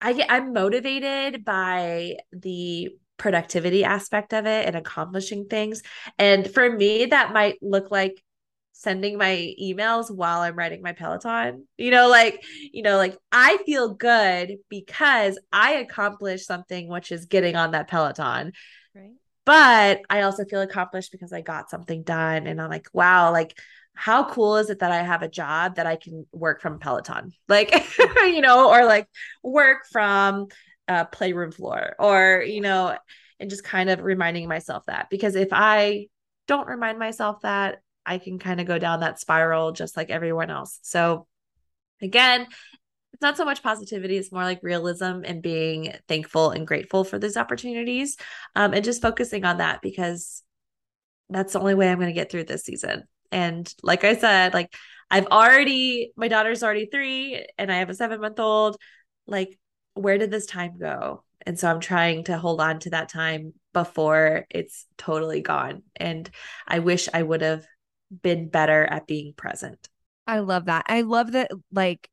I 0.00 0.12
get 0.12 0.30
I'm 0.30 0.52
motivated 0.52 1.44
by 1.44 2.16
the 2.32 2.90
productivity 3.16 3.84
aspect 3.84 4.32
of 4.32 4.46
it 4.46 4.66
and 4.66 4.76
accomplishing 4.76 5.46
things. 5.46 5.82
And 6.18 6.48
for 6.50 6.70
me, 6.70 7.06
that 7.06 7.32
might 7.32 7.58
look 7.60 7.90
like 7.90 8.22
sending 8.72 9.18
my 9.18 9.54
emails 9.60 10.08
while 10.08 10.40
I'm 10.40 10.54
writing 10.54 10.82
my 10.82 10.92
Peloton. 10.92 11.66
You 11.76 11.90
know, 11.90 12.08
like, 12.08 12.44
you 12.72 12.82
know, 12.82 12.96
like 12.96 13.18
I 13.32 13.58
feel 13.66 13.94
good 13.94 14.58
because 14.68 15.36
I 15.52 15.72
accomplished 15.74 16.46
something, 16.46 16.88
which 16.88 17.10
is 17.10 17.26
getting 17.26 17.56
on 17.56 17.72
that 17.72 17.88
Peloton. 17.88 18.52
Right. 18.94 19.14
But 19.44 20.02
I 20.08 20.22
also 20.22 20.44
feel 20.44 20.60
accomplished 20.60 21.10
because 21.10 21.32
I 21.32 21.40
got 21.40 21.70
something 21.70 22.04
done. 22.04 22.46
And 22.46 22.60
I'm 22.60 22.70
like, 22.70 22.86
wow, 22.92 23.32
like 23.32 23.58
how 23.98 24.30
cool 24.30 24.58
is 24.58 24.70
it 24.70 24.78
that 24.78 24.92
I 24.92 25.02
have 25.02 25.22
a 25.22 25.28
job 25.28 25.74
that 25.74 25.86
I 25.86 25.96
can 25.96 26.24
work 26.30 26.60
from 26.60 26.78
Peloton? 26.78 27.32
Like, 27.48 27.74
you 27.98 28.40
know, 28.40 28.70
or 28.70 28.84
like 28.84 29.08
work 29.42 29.86
from 29.90 30.46
a 30.86 31.04
playroom 31.04 31.50
floor 31.50 31.96
or, 31.98 32.44
you 32.46 32.60
know, 32.60 32.96
and 33.40 33.50
just 33.50 33.64
kind 33.64 33.90
of 33.90 34.00
reminding 34.00 34.48
myself 34.48 34.84
that 34.86 35.08
because 35.10 35.34
if 35.34 35.48
I 35.50 36.06
don't 36.46 36.68
remind 36.68 36.98
myself 37.00 37.40
that, 37.42 37.80
I 38.06 38.18
can 38.18 38.38
kind 38.38 38.60
of 38.60 38.66
go 38.66 38.78
down 38.78 39.00
that 39.00 39.18
spiral 39.18 39.72
just 39.72 39.96
like 39.96 40.10
everyone 40.10 40.50
else. 40.50 40.78
So, 40.82 41.26
again, 42.00 42.46
it's 43.12 43.22
not 43.22 43.36
so 43.36 43.44
much 43.44 43.64
positivity, 43.64 44.16
it's 44.16 44.30
more 44.30 44.44
like 44.44 44.60
realism 44.62 45.22
and 45.24 45.42
being 45.42 45.92
thankful 46.06 46.52
and 46.52 46.66
grateful 46.66 47.02
for 47.02 47.18
these 47.18 47.36
opportunities 47.36 48.16
um, 48.54 48.74
and 48.74 48.84
just 48.84 49.02
focusing 49.02 49.44
on 49.44 49.58
that 49.58 49.82
because 49.82 50.44
that's 51.28 51.54
the 51.54 51.60
only 51.60 51.74
way 51.74 51.90
I'm 51.90 51.98
going 51.98 52.08
to 52.08 52.12
get 52.12 52.30
through 52.30 52.44
this 52.44 52.64
season. 52.64 53.04
And 53.32 53.72
like 53.82 54.04
I 54.04 54.16
said, 54.16 54.54
like 54.54 54.74
I've 55.10 55.26
already, 55.26 56.12
my 56.16 56.28
daughter's 56.28 56.62
already 56.62 56.86
three 56.86 57.46
and 57.56 57.72
I 57.72 57.76
have 57.76 57.90
a 57.90 57.94
seven 57.94 58.20
month 58.20 58.38
old. 58.38 58.76
Like, 59.26 59.58
where 59.94 60.18
did 60.18 60.30
this 60.30 60.46
time 60.46 60.78
go? 60.78 61.24
And 61.46 61.58
so 61.58 61.70
I'm 61.70 61.80
trying 61.80 62.24
to 62.24 62.38
hold 62.38 62.60
on 62.60 62.78
to 62.80 62.90
that 62.90 63.08
time 63.08 63.54
before 63.72 64.46
it's 64.50 64.86
totally 64.96 65.40
gone. 65.40 65.82
And 65.96 66.28
I 66.66 66.80
wish 66.80 67.08
I 67.12 67.22
would 67.22 67.42
have 67.42 67.64
been 68.22 68.48
better 68.48 68.84
at 68.84 69.06
being 69.06 69.32
present. 69.34 69.88
I 70.26 70.40
love 70.40 70.66
that. 70.66 70.84
I 70.88 71.02
love 71.02 71.32
that, 71.32 71.50
like 71.72 72.08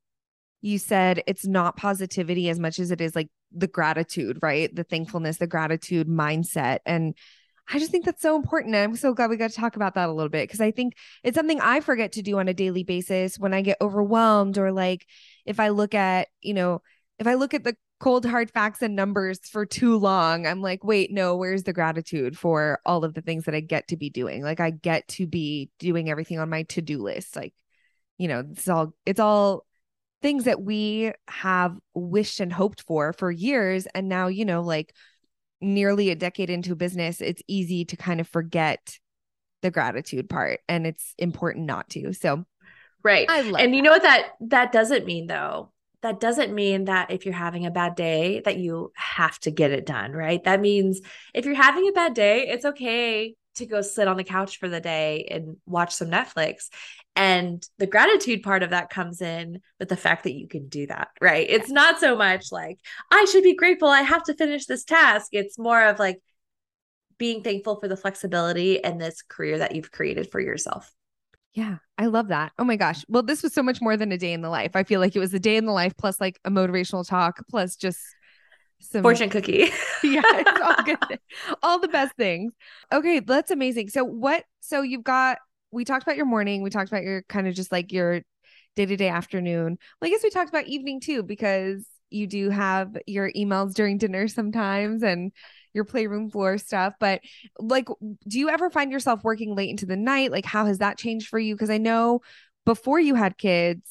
you 0.62 0.78
said, 0.78 1.22
it's 1.28 1.46
not 1.46 1.78
positivity 1.78 2.50
as 2.50 2.60
much 2.60 2.80
as 2.80 2.92
it 2.92 3.02
is 3.02 3.16
like 3.16 3.30
the 3.52 3.68
gratitude, 3.68 4.40
right? 4.42 4.74
The 4.74 4.84
thankfulness, 4.84 5.38
the 5.38 5.48
gratitude 5.48 6.08
mindset. 6.08 6.80
And 6.86 7.16
I 7.68 7.80
just 7.80 7.92
think 7.92 8.06
that's 8.06 8.22
so 8.22 8.36
important. 8.36 8.76
I'm 8.76 8.96
so 8.96 9.14
glad 9.14 9.30
we 9.30 9.38
got 9.38 9.50
to 9.50 9.56
talk 9.56 9.76
about 9.76 9.96
that 9.96 10.10
a 10.10 10.14
little 10.14 10.30
bit 10.30 10.44
because 10.44 10.62
I 10.62 10.72
think 10.72 10.96
it's 11.24 11.36
something 11.36 11.60
I 11.60 11.80
forget 11.80 12.12
to 12.14 12.22
do 12.22 12.38
on 12.38 12.48
a 12.48 12.54
daily 12.54 12.84
basis 12.84 13.40
when 13.40 13.54
I 13.54 13.62
get 13.62 13.78
overwhelmed 13.82 14.58
or 14.58 14.72
like 14.72 15.08
if 15.46 15.60
I 15.60 15.70
look 15.70 15.96
at, 15.96 16.28
you 16.42 16.54
know, 16.54 16.82
if 17.18 17.26
I 17.26 17.34
look 17.34 17.54
at 17.54 17.64
the 17.64 17.76
cold 18.00 18.26
hard 18.26 18.52
facts 18.52 18.82
and 18.82 18.96
numbers 18.96 19.40
for 19.50 19.66
too 19.66 19.98
long, 19.98 20.46
I'm 20.46 20.62
like, 20.62 20.84
wait, 20.84 21.12
no, 21.12 21.38
where's 21.38 21.64
the 21.64 21.74
gratitude 21.74 22.38
for 22.38 22.80
all 22.86 23.04
of 23.04 23.14
the 23.14 23.22
things 23.22 23.46
that 23.46 23.56
I 23.56 23.62
get 23.62 23.88
to 23.88 23.98
be 23.98 24.10
doing? 24.12 24.44
Like 24.44 24.60
I 24.60 24.70
get 24.70 25.08
to 25.10 25.26
be 25.26 25.72
doing 25.80 26.10
everything 26.10 26.38
on 26.40 26.50
my 26.50 26.64
to-do 26.64 27.02
list. 27.02 27.36
Like, 27.36 27.54
you 28.18 28.28
know, 28.28 28.44
it's 28.52 28.68
all 28.68 28.94
it's 29.08 29.20
all 29.20 29.66
things 30.22 30.44
that 30.44 30.62
we 30.62 31.14
have 31.28 31.78
wished 31.94 32.40
and 32.40 32.54
hoped 32.54 32.82
for 32.82 33.14
for 33.14 33.32
years 33.32 33.88
and 33.88 34.08
now, 34.08 34.28
you 34.28 34.46
know, 34.46 34.62
like 34.62 34.94
nearly 35.66 36.10
a 36.10 36.16
decade 36.16 36.50
into 36.50 36.76
business, 36.76 37.22
it's 37.22 37.42
easy 37.48 37.84
to 37.86 37.98
kind 37.98 38.22
of 38.22 38.28
forget 38.28 39.00
the 39.62 39.72
gratitude 39.72 40.30
part 40.30 40.60
and 40.70 40.86
it's 40.86 41.14
important 41.18 41.66
not 41.66 41.90
to. 41.90 42.14
So 42.14 42.46
Right. 43.04 43.30
I 43.30 43.42
love, 43.42 43.62
and 43.62 43.72
that. 43.72 43.78
you 43.78 43.84
know 43.84 43.92
what 43.92 44.04
that 44.04 44.34
that 44.42 44.72
doesn't 44.72 45.06
mean 45.06 45.28
though? 45.28 45.72
That 46.02 46.20
doesn't 46.20 46.54
mean 46.54 46.86
that 46.86 47.10
if 47.12 47.26
you're 47.26 47.34
having 47.34 47.66
a 47.66 47.72
bad 47.72 47.96
day 47.96 48.42
that 48.46 48.58
you 48.58 48.92
have 48.96 49.40
to 49.40 49.52
get 49.52 49.72
it 49.72 49.86
done, 49.86 50.12
right? 50.12 50.44
That 50.44 50.62
means 50.62 51.02
if 51.34 51.46
you're 51.46 51.56
having 51.56 51.88
a 51.88 51.92
bad 51.92 52.14
day, 52.14 52.48
it's 52.48 52.66
okay 52.66 53.36
to 53.56 53.66
go 53.66 53.82
sit 53.82 54.08
on 54.08 54.18
the 54.18 54.24
couch 54.24 54.60
for 54.60 54.70
the 54.70 54.82
day 54.82 55.28
and 55.32 55.58
watch 55.66 55.94
some 55.94 56.10
Netflix. 56.10 56.70
And 57.16 57.66
the 57.78 57.88
gratitude 57.88 58.44
part 58.44 58.64
of 58.64 58.72
that 58.72 58.90
comes 58.90 59.22
in 59.22 59.62
with 59.80 59.90
the 59.90 59.96
fact 59.96 60.24
that 60.24 60.34
you 60.34 60.48
can 60.48 60.68
do 60.68 60.88
that, 60.88 61.10
right? 61.22 61.48
It's 61.50 61.70
not 61.70 62.00
so 62.00 62.16
much 62.16 62.52
like, 62.52 62.80
I 63.10 63.26
should 63.26 63.44
be 63.44 63.56
grateful. 63.56 63.88
I 63.88 64.02
have 64.02 64.24
to 64.24 64.36
finish 64.36 64.66
this 64.66 64.84
task. 64.84 65.30
It's 65.32 65.58
more 65.58 65.82
of 65.82 66.00
like 66.00 66.22
being 67.18 67.42
thankful 67.42 67.80
for 67.80 67.88
the 67.88 67.96
flexibility 67.96 68.84
and 68.84 69.00
this 69.00 69.22
career 69.22 69.60
that 69.60 69.76
you've 69.76 69.92
created 69.92 70.30
for 70.30 70.40
yourself. 70.40 70.92
Yeah, 71.54 71.78
I 71.98 72.08
love 72.08 72.28
that. 72.28 72.52
Oh 72.60 72.66
my 72.66 72.76
gosh. 72.76 73.06
Well, 73.08 73.24
this 73.24 73.42
was 73.42 73.54
so 73.54 73.64
much 73.64 73.82
more 73.82 73.96
than 73.96 74.12
a 74.12 74.18
day 74.18 74.34
in 74.34 74.42
the 74.42 74.50
life. 74.50 74.72
I 74.76 74.84
feel 74.84 75.00
like 75.00 75.16
it 75.16 75.20
was 75.20 75.34
a 75.34 75.40
day 75.40 75.56
in 75.56 75.66
the 75.66 75.72
life 75.72 75.96
plus 75.98 76.20
like 76.20 76.38
a 76.44 76.52
motivational 76.52 77.08
talk 77.08 77.40
plus 77.50 77.78
just 77.78 78.02
some 78.92 79.02
fortune 79.02 79.30
cookie. 79.30 79.70
yeah, 80.04 80.22
it's 80.26 80.62
all 80.62 80.84
good. 80.84 81.20
all 81.64 81.80
the 81.80 81.88
best 81.88 82.16
things. 82.16 82.54
Okay, 82.92 83.20
that's 83.20 83.52
amazing. 83.52 83.90
So 83.90 84.04
what 84.04 84.44
so 84.62 84.82
you've 84.82 85.04
got 85.04 85.38
we 85.72 85.86
talked 85.86 86.04
about 86.04 86.18
your 86.18 86.26
morning, 86.26 86.62
we 86.62 86.70
talked 86.70 86.90
about 86.90 87.04
your 87.04 87.24
kind 87.24 87.48
of 87.48 87.54
just 87.54 87.72
like 87.72 87.92
your 87.92 88.22
day-to-day 88.76 89.10
afternoon. 89.10 89.78
Well, 90.00 90.10
I 90.10 90.12
guess 90.12 90.24
we 90.24 90.30
talked 90.30 90.50
about 90.50 90.68
evening 90.68 91.00
too 91.00 91.24
because 91.24 91.86
you 92.10 92.28
do 92.28 92.50
have 92.50 92.98
your 93.08 93.32
emails 93.34 93.74
during 93.74 93.98
dinner 93.98 94.28
sometimes 94.28 95.04
and 95.04 95.32
your 95.74 95.84
playroom 95.84 96.30
floor 96.30 96.58
stuff. 96.58 96.94
But 97.00 97.22
like, 97.60 97.88
do 98.28 98.40
you 98.40 98.50
ever 98.50 98.70
find 98.70 98.92
yourself 98.92 99.24
working 99.24 99.56
late 99.56 99.70
into 99.70 99.86
the 99.86 99.98
night? 99.98 100.32
Like, 100.32 100.46
how 100.46 100.66
has 100.66 100.80
that 100.80 100.98
changed 100.98 101.28
for 101.28 101.40
you? 101.40 101.54
Because 101.56 101.70
I 101.70 101.78
know 101.78 102.22
before 102.66 103.00
you 103.00 103.16
had 103.16 103.38
kids, 103.38 103.82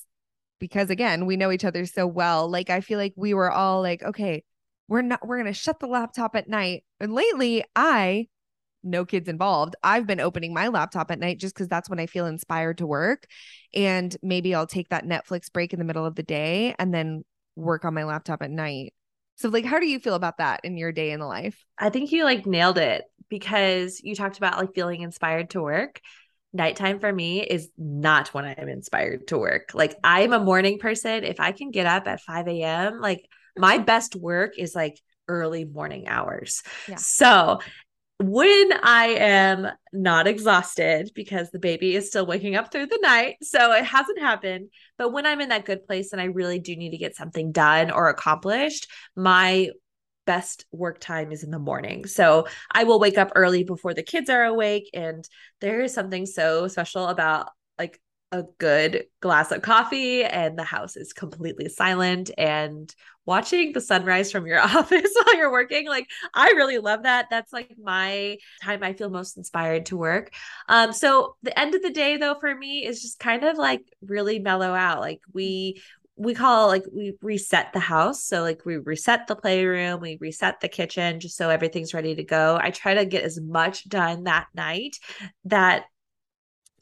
because 0.58 0.88
again, 0.90 1.26
we 1.26 1.36
know 1.36 1.52
each 1.52 1.64
other 1.64 1.84
so 1.84 2.06
well, 2.06 2.48
like, 2.48 2.70
I 2.70 2.80
feel 2.80 2.98
like 2.98 3.12
we 3.16 3.34
were 3.34 3.50
all 3.50 3.82
like, 3.82 4.02
okay, 4.02 4.42
we're 4.88 5.02
not, 5.02 5.26
we're 5.26 5.38
going 5.38 5.52
to 5.52 5.58
shut 5.58 5.80
the 5.80 5.86
laptop 5.86 6.36
at 6.36 6.48
night. 6.48 6.84
And 7.00 7.14
lately, 7.14 7.64
I, 7.74 8.28
no 8.82 9.04
kids 9.04 9.28
involved. 9.28 9.76
I've 9.82 10.06
been 10.06 10.20
opening 10.20 10.52
my 10.52 10.68
laptop 10.68 11.10
at 11.10 11.18
night 11.18 11.40
just 11.40 11.54
because 11.54 11.68
that's 11.68 11.88
when 11.88 11.98
I 11.98 12.06
feel 12.06 12.26
inspired 12.26 12.78
to 12.78 12.86
work. 12.86 13.26
And 13.72 14.14
maybe 14.22 14.54
I'll 14.54 14.66
take 14.66 14.90
that 14.90 15.06
Netflix 15.06 15.50
break 15.52 15.72
in 15.72 15.78
the 15.78 15.84
middle 15.84 16.04
of 16.04 16.14
the 16.14 16.22
day 16.22 16.74
and 16.78 16.92
then 16.92 17.24
work 17.56 17.84
on 17.84 17.94
my 17.94 18.04
laptop 18.04 18.42
at 18.42 18.50
night. 18.50 18.92
So, 19.36 19.48
like, 19.48 19.64
how 19.64 19.80
do 19.80 19.86
you 19.86 19.98
feel 19.98 20.14
about 20.14 20.38
that 20.38 20.60
in 20.64 20.76
your 20.76 20.92
day 20.92 21.10
in 21.10 21.18
the 21.18 21.26
life? 21.26 21.64
I 21.78 21.90
think 21.90 22.12
you 22.12 22.24
like 22.24 22.46
nailed 22.46 22.78
it 22.78 23.04
because 23.28 24.00
you 24.02 24.14
talked 24.14 24.38
about 24.38 24.58
like 24.58 24.74
feeling 24.74 25.00
inspired 25.00 25.50
to 25.50 25.62
work. 25.62 26.00
Nighttime 26.52 27.00
for 27.00 27.12
me 27.12 27.42
is 27.42 27.68
not 27.76 28.32
when 28.32 28.44
I'm 28.44 28.68
inspired 28.68 29.26
to 29.28 29.38
work. 29.38 29.70
Like, 29.74 29.96
I'm 30.04 30.32
a 30.32 30.38
morning 30.38 30.78
person. 30.78 31.24
If 31.24 31.40
I 31.40 31.50
can 31.50 31.72
get 31.72 31.86
up 31.86 32.06
at 32.06 32.20
5 32.20 32.46
a.m., 32.46 33.00
like, 33.00 33.26
my 33.56 33.78
best 33.78 34.16
work 34.16 34.58
is 34.58 34.74
like 34.74 35.00
early 35.28 35.64
morning 35.64 36.08
hours. 36.08 36.62
Yeah. 36.88 36.96
So 36.96 37.60
when 38.20 38.72
I 38.82 39.16
am 39.18 39.68
not 39.92 40.26
exhausted 40.26 41.10
because 41.14 41.50
the 41.50 41.58
baby 41.58 41.96
is 41.96 42.08
still 42.08 42.26
waking 42.26 42.54
up 42.54 42.70
through 42.70 42.86
the 42.86 43.00
night, 43.02 43.36
so 43.42 43.72
it 43.72 43.84
hasn't 43.84 44.20
happened, 44.20 44.70
but 44.98 45.12
when 45.12 45.26
I'm 45.26 45.40
in 45.40 45.48
that 45.48 45.64
good 45.64 45.84
place 45.84 46.12
and 46.12 46.20
I 46.20 46.26
really 46.26 46.58
do 46.58 46.76
need 46.76 46.90
to 46.90 46.96
get 46.96 47.16
something 47.16 47.52
done 47.52 47.90
or 47.90 48.08
accomplished, 48.08 48.88
my 49.16 49.70
best 50.26 50.64
work 50.72 51.00
time 51.00 51.32
is 51.32 51.42
in 51.42 51.50
the 51.50 51.58
morning. 51.58 52.06
So 52.06 52.46
I 52.70 52.84
will 52.84 53.00
wake 53.00 53.18
up 53.18 53.32
early 53.34 53.64
before 53.64 53.94
the 53.94 54.02
kids 54.02 54.30
are 54.30 54.44
awake 54.44 54.88
and 54.94 55.28
there 55.60 55.82
is 55.82 55.92
something 55.92 56.24
so 56.24 56.68
special 56.68 57.08
about 57.08 57.50
like 57.78 58.00
a 58.34 58.44
good 58.58 59.04
glass 59.20 59.52
of 59.52 59.62
coffee 59.62 60.24
and 60.24 60.58
the 60.58 60.64
house 60.64 60.96
is 60.96 61.12
completely 61.12 61.68
silent 61.68 62.32
and 62.36 62.92
watching 63.26 63.72
the 63.72 63.80
sunrise 63.80 64.32
from 64.32 64.44
your 64.44 64.60
office 64.60 65.14
while 65.14 65.36
you're 65.36 65.52
working. 65.52 65.86
Like 65.86 66.08
i 66.34 66.48
really 66.50 66.78
love 66.78 67.04
that. 67.04 67.26
That's 67.30 67.52
like 67.52 67.74
my 67.80 68.38
time 68.62 68.82
i 68.82 68.92
feel 68.92 69.08
most 69.08 69.36
inspired 69.36 69.86
to 69.86 69.96
work. 69.96 70.32
Um 70.68 70.92
so 70.92 71.36
the 71.42 71.56
end 71.58 71.74
of 71.76 71.82
the 71.82 71.90
day 71.90 72.16
though 72.16 72.34
for 72.40 72.54
me 72.54 72.84
is 72.84 73.00
just 73.02 73.20
kind 73.20 73.44
of 73.44 73.56
like 73.56 73.82
really 74.02 74.40
mellow 74.40 74.74
out. 74.74 75.00
Like 75.00 75.20
we 75.32 75.80
we 76.16 76.34
call 76.34 76.66
like 76.66 76.84
we 76.92 77.14
reset 77.22 77.72
the 77.72 77.80
house. 77.80 78.24
So 78.24 78.42
like 78.42 78.64
we 78.66 78.78
reset 78.78 79.28
the 79.28 79.36
playroom 79.36 80.00
we 80.00 80.18
reset 80.20 80.60
the 80.60 80.68
kitchen 80.68 81.20
just 81.20 81.36
so 81.36 81.50
everything's 81.50 81.94
ready 81.94 82.16
to 82.16 82.24
go. 82.24 82.58
I 82.60 82.70
try 82.70 82.94
to 82.94 83.06
get 83.06 83.22
as 83.22 83.40
much 83.40 83.88
done 83.88 84.24
that 84.24 84.48
night 84.54 84.96
that 85.44 85.84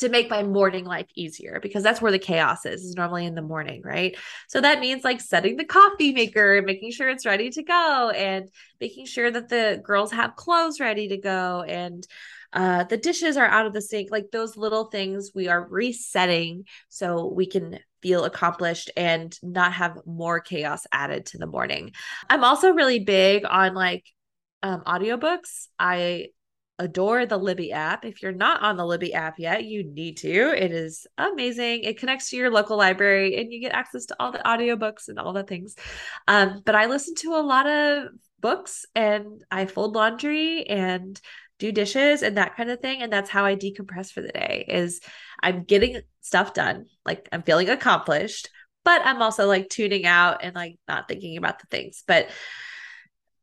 to 0.03 0.09
make 0.09 0.29
my 0.29 0.43
morning 0.43 0.85
life 0.85 1.07
easier 1.15 1.59
because 1.63 1.83
that's 1.83 2.03
where 2.03 2.13
the 2.13 2.19
chaos 2.19 2.67
is, 2.67 2.83
is 2.83 2.95
normally 2.95 3.25
in 3.25 3.35
the 3.35 3.43
morning, 3.43 3.83
right? 3.85 4.17
So 4.49 4.61
that 4.61 4.81
means 4.81 5.05
like 5.05 5.21
setting 5.21 5.57
the 5.57 5.65
coffee 5.65 6.13
maker 6.13 6.57
and 6.57 6.67
making 6.67 6.93
sure 6.93 7.09
it's 7.09 7.27
ready 7.27 7.51
to 7.51 7.63
go 7.63 8.11
and 8.11 8.49
making 8.81 9.07
sure 9.07 9.31
that 9.31 9.49
the 9.49 9.81
girls 9.83 10.13
have 10.13 10.37
clothes 10.37 10.81
ready 10.81 11.09
to 11.09 11.17
go 11.17 11.63
and 11.63 12.07
uh, 12.53 12.85
the 12.85 12.97
dishes 12.97 13.37
are 13.37 13.47
out 13.47 13.67
of 13.67 13.73
the 13.73 13.81
sink. 13.81 14.11
Like 14.11 14.31
those 14.31 14.57
little 14.57 14.85
things 14.85 15.31
we 15.35 15.49
are 15.49 15.67
resetting 15.67 16.65
so 16.89 17.27
we 17.27 17.47
can 17.47 17.79
feel 18.03 18.25
accomplished 18.25 18.91
and 18.97 19.37
not 19.43 19.73
have 19.73 19.99
more 20.05 20.41
chaos 20.41 20.87
added 20.93 21.27
to 21.27 21.39
the 21.39 21.47
morning. 21.47 21.93
I'm 22.29 22.45
also 22.45 22.73
really 22.73 22.99
big 22.99 23.45
on 23.45 23.75
like 23.75 24.05
um, 24.63 24.83
audiobooks. 24.87 25.69
I 25.79 26.29
adore 26.79 27.27
the 27.27 27.37
Libby 27.37 27.73
app. 27.73 28.05
If 28.05 28.23
you're 28.23 28.33
not 28.33 28.63
on 28.63 28.77
the 28.77 28.87
Libby 28.87 29.15
app 29.15 29.39
yet, 29.39 29.65
you 29.65 29.85
need 29.85 30.17
to. 30.19 30.31
It 30.31 30.73
is 30.73 31.07
amazing. 31.19 31.85
It 31.85 31.99
connects 31.99 32.31
to 32.31 32.37
your 32.37 32.51
local 32.51 32.77
library 32.77 33.37
and 33.41 33.53
you 33.53 33.61
get 33.61 33.73
access 33.73 34.07
to 34.07 34.17
all 34.19 34.33
the 34.33 34.39
audiobooks 34.39 35.09
and 35.09 35.19
all 35.19 35.33
the 35.33 35.45
things. 35.45 35.77
Um, 36.27 36.63
but 36.65 36.75
I 36.75 36.87
listen 36.87 37.15
to 37.17 37.35
a 37.35 37.43
lot 37.43 37.69
of 37.69 38.09
books 38.41 38.85
and 38.95 39.43
I 39.51 39.67
fold 39.67 39.95
laundry 39.95 40.65
and 40.67 41.21
do 41.59 41.71
dishes 41.71 42.23
and 42.23 42.37
that 42.37 42.57
kind 42.57 42.71
of 42.71 42.81
thing 42.81 43.03
and 43.03 43.13
that's 43.13 43.31
how 43.31 43.45
I 43.45 43.55
decompress 43.55 44.11
for 44.11 44.21
the 44.21 44.33
day 44.33 44.65
is 44.67 45.01
I'm 45.41 45.63
getting 45.63 46.01
stuff 46.21 46.55
done 46.55 46.87
like 47.07 47.29
I'm 47.31 47.45
feeling 47.45 47.71
accomplished 47.71 48.51
but 48.85 49.01
I'm 49.05 49.23
also 49.23 49.47
like 49.47 49.69
tuning 49.69 50.05
out 50.05 50.43
and 50.43 50.57
like 50.57 50.77
not 50.89 51.07
thinking 51.07 51.37
about 51.37 51.61
the 51.61 51.67
things 51.69 52.03
but 52.05 52.29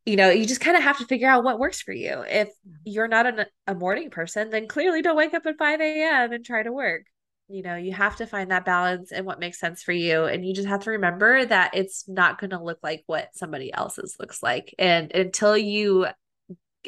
you 0.09 0.15
know, 0.15 0.29
you 0.29 0.47
just 0.47 0.59
kind 0.59 0.75
of 0.75 0.81
have 0.81 0.97
to 0.97 1.05
figure 1.05 1.29
out 1.29 1.43
what 1.43 1.59
works 1.59 1.81
for 1.81 1.93
you. 1.93 2.23
If 2.27 2.47
mm-hmm. 2.47 2.75
you're 2.83 3.07
not 3.07 3.27
an, 3.27 3.45
a 3.67 3.75
morning 3.75 4.09
person, 4.09 4.49
then 4.49 4.67
clearly 4.67 5.03
don't 5.03 5.15
wake 5.15 5.35
up 5.35 5.45
at 5.45 5.57
5 5.57 5.79
a.m. 5.79 6.33
and 6.33 6.43
try 6.43 6.63
to 6.63 6.71
work. 6.71 7.03
You 7.47 7.61
know, 7.61 7.75
you 7.75 7.93
have 7.93 8.15
to 8.15 8.25
find 8.25 8.49
that 8.49 8.65
balance 8.65 9.11
and 9.11 9.25
what 9.25 9.39
makes 9.39 9.59
sense 9.59 9.83
for 9.83 9.91
you. 9.91 10.25
And 10.25 10.43
you 10.43 10.53
just 10.53 10.67
have 10.67 10.81
to 10.81 10.91
remember 10.91 11.45
that 11.45 11.75
it's 11.75 12.07
not 12.07 12.39
going 12.39 12.49
to 12.49 12.61
look 12.61 12.79
like 12.81 13.03
what 13.05 13.29
somebody 13.35 13.71
else's 13.71 14.17
looks 14.19 14.41
like. 14.41 14.73
And 14.79 15.11
until 15.13 15.55
you 15.55 16.07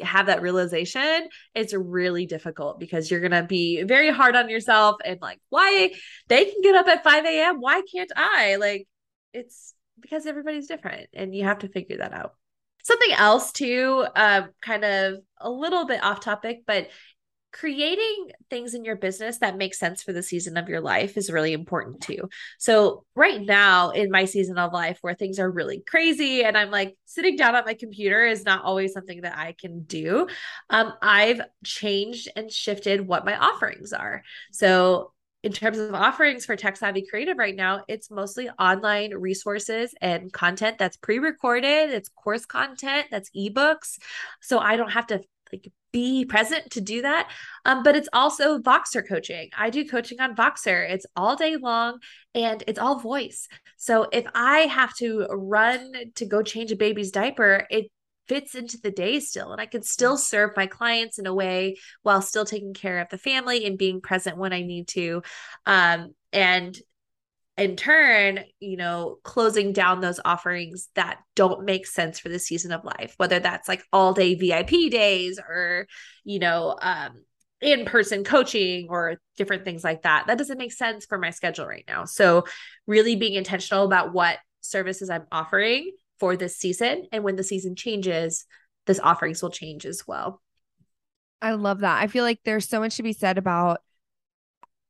have 0.00 0.26
that 0.26 0.42
realization, 0.42 1.28
it's 1.54 1.74
really 1.74 2.26
difficult 2.26 2.80
because 2.80 3.08
you're 3.08 3.20
going 3.20 3.32
to 3.32 3.44
be 3.44 3.84
very 3.84 4.10
hard 4.10 4.34
on 4.34 4.48
yourself 4.48 4.96
and 5.04 5.20
like, 5.20 5.38
why 5.48 5.92
they 6.28 6.44
can 6.44 6.60
get 6.60 6.74
up 6.74 6.88
at 6.88 7.04
5 7.04 7.24
a.m. 7.24 7.60
Why 7.60 7.82
can't 7.92 8.12
I? 8.16 8.56
Like, 8.56 8.88
it's 9.32 9.74
because 10.00 10.26
everybody's 10.26 10.66
different 10.66 11.08
and 11.12 11.32
you 11.32 11.44
have 11.44 11.60
to 11.60 11.68
figure 11.68 11.98
that 11.98 12.12
out. 12.12 12.34
Something 12.82 13.12
else 13.12 13.52
too, 13.52 14.04
uh, 14.14 14.42
kind 14.60 14.84
of 14.84 15.16
a 15.38 15.50
little 15.50 15.86
bit 15.86 16.02
off 16.02 16.20
topic, 16.20 16.62
but 16.66 16.88
creating 17.52 18.30
things 18.48 18.72
in 18.72 18.84
your 18.84 18.96
business 18.96 19.38
that 19.38 19.58
make 19.58 19.74
sense 19.74 20.02
for 20.02 20.12
the 20.12 20.22
season 20.22 20.56
of 20.56 20.68
your 20.68 20.80
life 20.80 21.16
is 21.16 21.30
really 21.30 21.52
important 21.52 22.00
too. 22.00 22.28
So, 22.58 23.04
right 23.14 23.40
now 23.40 23.90
in 23.90 24.10
my 24.10 24.24
season 24.24 24.58
of 24.58 24.72
life 24.72 24.98
where 25.02 25.14
things 25.14 25.38
are 25.38 25.50
really 25.50 25.82
crazy 25.86 26.42
and 26.44 26.56
I'm 26.56 26.70
like 26.70 26.96
sitting 27.04 27.36
down 27.36 27.54
at 27.54 27.66
my 27.66 27.74
computer 27.74 28.24
is 28.24 28.44
not 28.44 28.64
always 28.64 28.92
something 28.92 29.20
that 29.20 29.36
I 29.36 29.54
can 29.60 29.82
do. 29.82 30.26
Um, 30.70 30.94
I've 31.02 31.42
changed 31.64 32.28
and 32.34 32.50
shifted 32.50 33.06
what 33.06 33.26
my 33.26 33.36
offerings 33.36 33.92
are. 33.92 34.22
So, 34.50 35.12
in 35.42 35.52
terms 35.52 35.78
of 35.78 35.94
offerings 35.94 36.44
for 36.44 36.56
tech 36.56 36.76
savvy 36.76 37.04
creative 37.08 37.36
right 37.36 37.56
now 37.56 37.82
it's 37.88 38.10
mostly 38.10 38.48
online 38.58 39.12
resources 39.14 39.94
and 40.00 40.32
content 40.32 40.78
that's 40.78 40.96
pre-recorded 40.96 41.90
it's 41.90 42.08
course 42.10 42.46
content 42.46 43.06
that's 43.10 43.30
ebooks. 43.30 43.98
So 44.40 44.58
i 44.58 44.76
don't 44.76 44.92
have 44.92 45.06
to 45.08 45.20
like 45.52 45.70
be 45.92 46.24
present 46.24 46.70
to 46.70 46.80
do 46.80 47.02
that. 47.02 47.30
Um, 47.64 47.82
but 47.82 47.94
it's 47.94 48.08
also 48.12 48.58
voxer 48.58 49.06
coaching. 49.06 49.50
I 49.56 49.70
do 49.70 49.86
coaching 49.86 50.20
on 50.20 50.34
voxer. 50.34 50.90
It's 50.90 51.06
all 51.14 51.36
day 51.36 51.56
long 51.56 51.98
and 52.34 52.64
it's 52.66 52.78
all 52.78 52.98
voice. 52.98 53.46
So 53.76 54.08
if 54.12 54.24
i 54.34 54.60
have 54.60 54.94
to 54.96 55.26
run 55.30 55.92
to 56.14 56.24
go 56.24 56.42
change 56.42 56.72
a 56.72 56.76
baby's 56.76 57.10
diaper 57.10 57.66
it 57.70 57.90
fits 58.28 58.54
into 58.54 58.78
the 58.80 58.90
day 58.90 59.20
still 59.20 59.52
and 59.52 59.60
I 59.60 59.66
can 59.66 59.82
still 59.82 60.16
serve 60.16 60.50
my 60.56 60.66
clients 60.66 61.18
in 61.18 61.26
a 61.26 61.34
way 61.34 61.76
while 62.02 62.22
still 62.22 62.44
taking 62.44 62.74
care 62.74 63.00
of 63.00 63.08
the 63.10 63.18
family 63.18 63.66
and 63.66 63.76
being 63.76 64.00
present 64.00 64.36
when 64.36 64.52
I 64.52 64.62
need 64.62 64.88
to 64.88 65.22
um 65.66 66.14
and 66.32 66.78
in 67.58 67.76
turn, 67.76 68.40
you 68.60 68.76
know, 68.76 69.18
closing 69.24 69.72
down 69.72 70.00
those 70.00 70.20
offerings 70.24 70.88
that 70.94 71.18
don't 71.36 71.64
make 71.64 71.86
sense 71.86 72.18
for 72.18 72.28
the 72.28 72.38
season 72.38 72.72
of 72.72 72.84
life, 72.84 73.14
whether 73.18 73.38
that's 73.40 73.68
like 73.68 73.84
all 73.92 74.14
day 74.14 74.34
VIP 74.34 74.90
days 74.90 75.38
or, 75.38 75.86
you 76.24 76.38
know, 76.38 76.76
um, 76.80 77.24
in 77.60 77.84
person 77.84 78.24
coaching 78.24 78.86
or 78.88 79.20
different 79.36 79.64
things 79.64 79.84
like 79.84 80.02
that. 80.02 80.26
That 80.26 80.38
doesn't 80.38 80.58
make 80.58 80.72
sense 80.72 81.04
for 81.04 81.18
my 81.18 81.30
schedule 81.30 81.66
right 81.66 81.84
now. 81.86 82.06
So, 82.06 82.44
really 82.86 83.16
being 83.16 83.34
intentional 83.34 83.84
about 83.84 84.12
what 84.12 84.38
services 84.62 85.10
I'm 85.10 85.26
offering 85.30 85.92
for 86.22 86.36
this 86.36 86.56
season. 86.56 87.08
And 87.10 87.24
when 87.24 87.34
the 87.34 87.42
season 87.42 87.74
changes, 87.74 88.46
this 88.86 89.00
offerings 89.00 89.42
will 89.42 89.50
change 89.50 89.84
as 89.84 90.04
well. 90.06 90.40
I 91.40 91.54
love 91.54 91.80
that. 91.80 92.00
I 92.00 92.06
feel 92.06 92.22
like 92.22 92.38
there's 92.44 92.68
so 92.68 92.78
much 92.78 92.94
to 92.98 93.02
be 93.02 93.12
said 93.12 93.38
about 93.38 93.80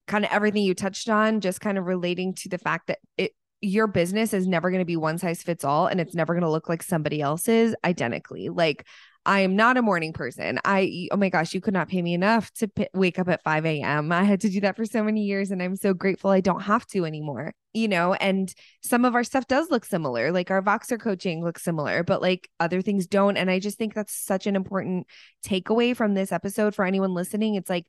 kind 0.06 0.26
of 0.26 0.30
everything 0.30 0.62
you 0.62 0.74
touched 0.74 1.08
on, 1.08 1.40
just 1.40 1.58
kind 1.58 1.78
of 1.78 1.86
relating 1.86 2.34
to 2.34 2.50
the 2.50 2.58
fact 2.58 2.88
that 2.88 2.98
it 3.16 3.32
your 3.62 3.86
business 3.86 4.34
is 4.34 4.46
never 4.46 4.68
going 4.70 4.82
to 4.82 4.84
be 4.84 4.98
one 4.98 5.16
size 5.16 5.42
fits 5.42 5.64
all 5.64 5.86
and 5.86 6.02
it's 6.02 6.14
never 6.14 6.34
going 6.34 6.42
to 6.42 6.50
look 6.50 6.68
like 6.68 6.82
somebody 6.82 7.22
else's 7.22 7.74
identically. 7.82 8.50
Like 8.50 8.86
I 9.24 9.40
am 9.40 9.54
not 9.54 9.76
a 9.76 9.82
morning 9.82 10.12
person. 10.12 10.58
I, 10.64 11.08
oh 11.12 11.16
my 11.16 11.28
gosh, 11.28 11.54
you 11.54 11.60
could 11.60 11.74
not 11.74 11.88
pay 11.88 12.02
me 12.02 12.12
enough 12.12 12.52
to 12.54 12.66
p- 12.66 12.88
wake 12.92 13.20
up 13.20 13.28
at 13.28 13.42
5 13.44 13.64
a.m. 13.64 14.10
I 14.10 14.24
had 14.24 14.40
to 14.40 14.48
do 14.48 14.60
that 14.62 14.74
for 14.74 14.84
so 14.84 15.04
many 15.04 15.22
years 15.22 15.52
and 15.52 15.62
I'm 15.62 15.76
so 15.76 15.94
grateful 15.94 16.30
I 16.30 16.40
don't 16.40 16.62
have 16.62 16.86
to 16.88 17.04
anymore, 17.04 17.54
you 17.72 17.86
know? 17.86 18.14
And 18.14 18.52
some 18.82 19.04
of 19.04 19.14
our 19.14 19.22
stuff 19.22 19.46
does 19.46 19.70
look 19.70 19.84
similar, 19.84 20.32
like 20.32 20.50
our 20.50 20.60
Voxer 20.60 21.00
coaching 21.00 21.44
looks 21.44 21.62
similar, 21.62 22.02
but 22.02 22.20
like 22.20 22.48
other 22.58 22.82
things 22.82 23.06
don't. 23.06 23.36
And 23.36 23.48
I 23.48 23.60
just 23.60 23.78
think 23.78 23.94
that's 23.94 24.12
such 24.14 24.48
an 24.48 24.56
important 24.56 25.06
takeaway 25.46 25.96
from 25.96 26.14
this 26.14 26.32
episode 26.32 26.74
for 26.74 26.84
anyone 26.84 27.14
listening. 27.14 27.54
It's 27.54 27.70
like, 27.70 27.86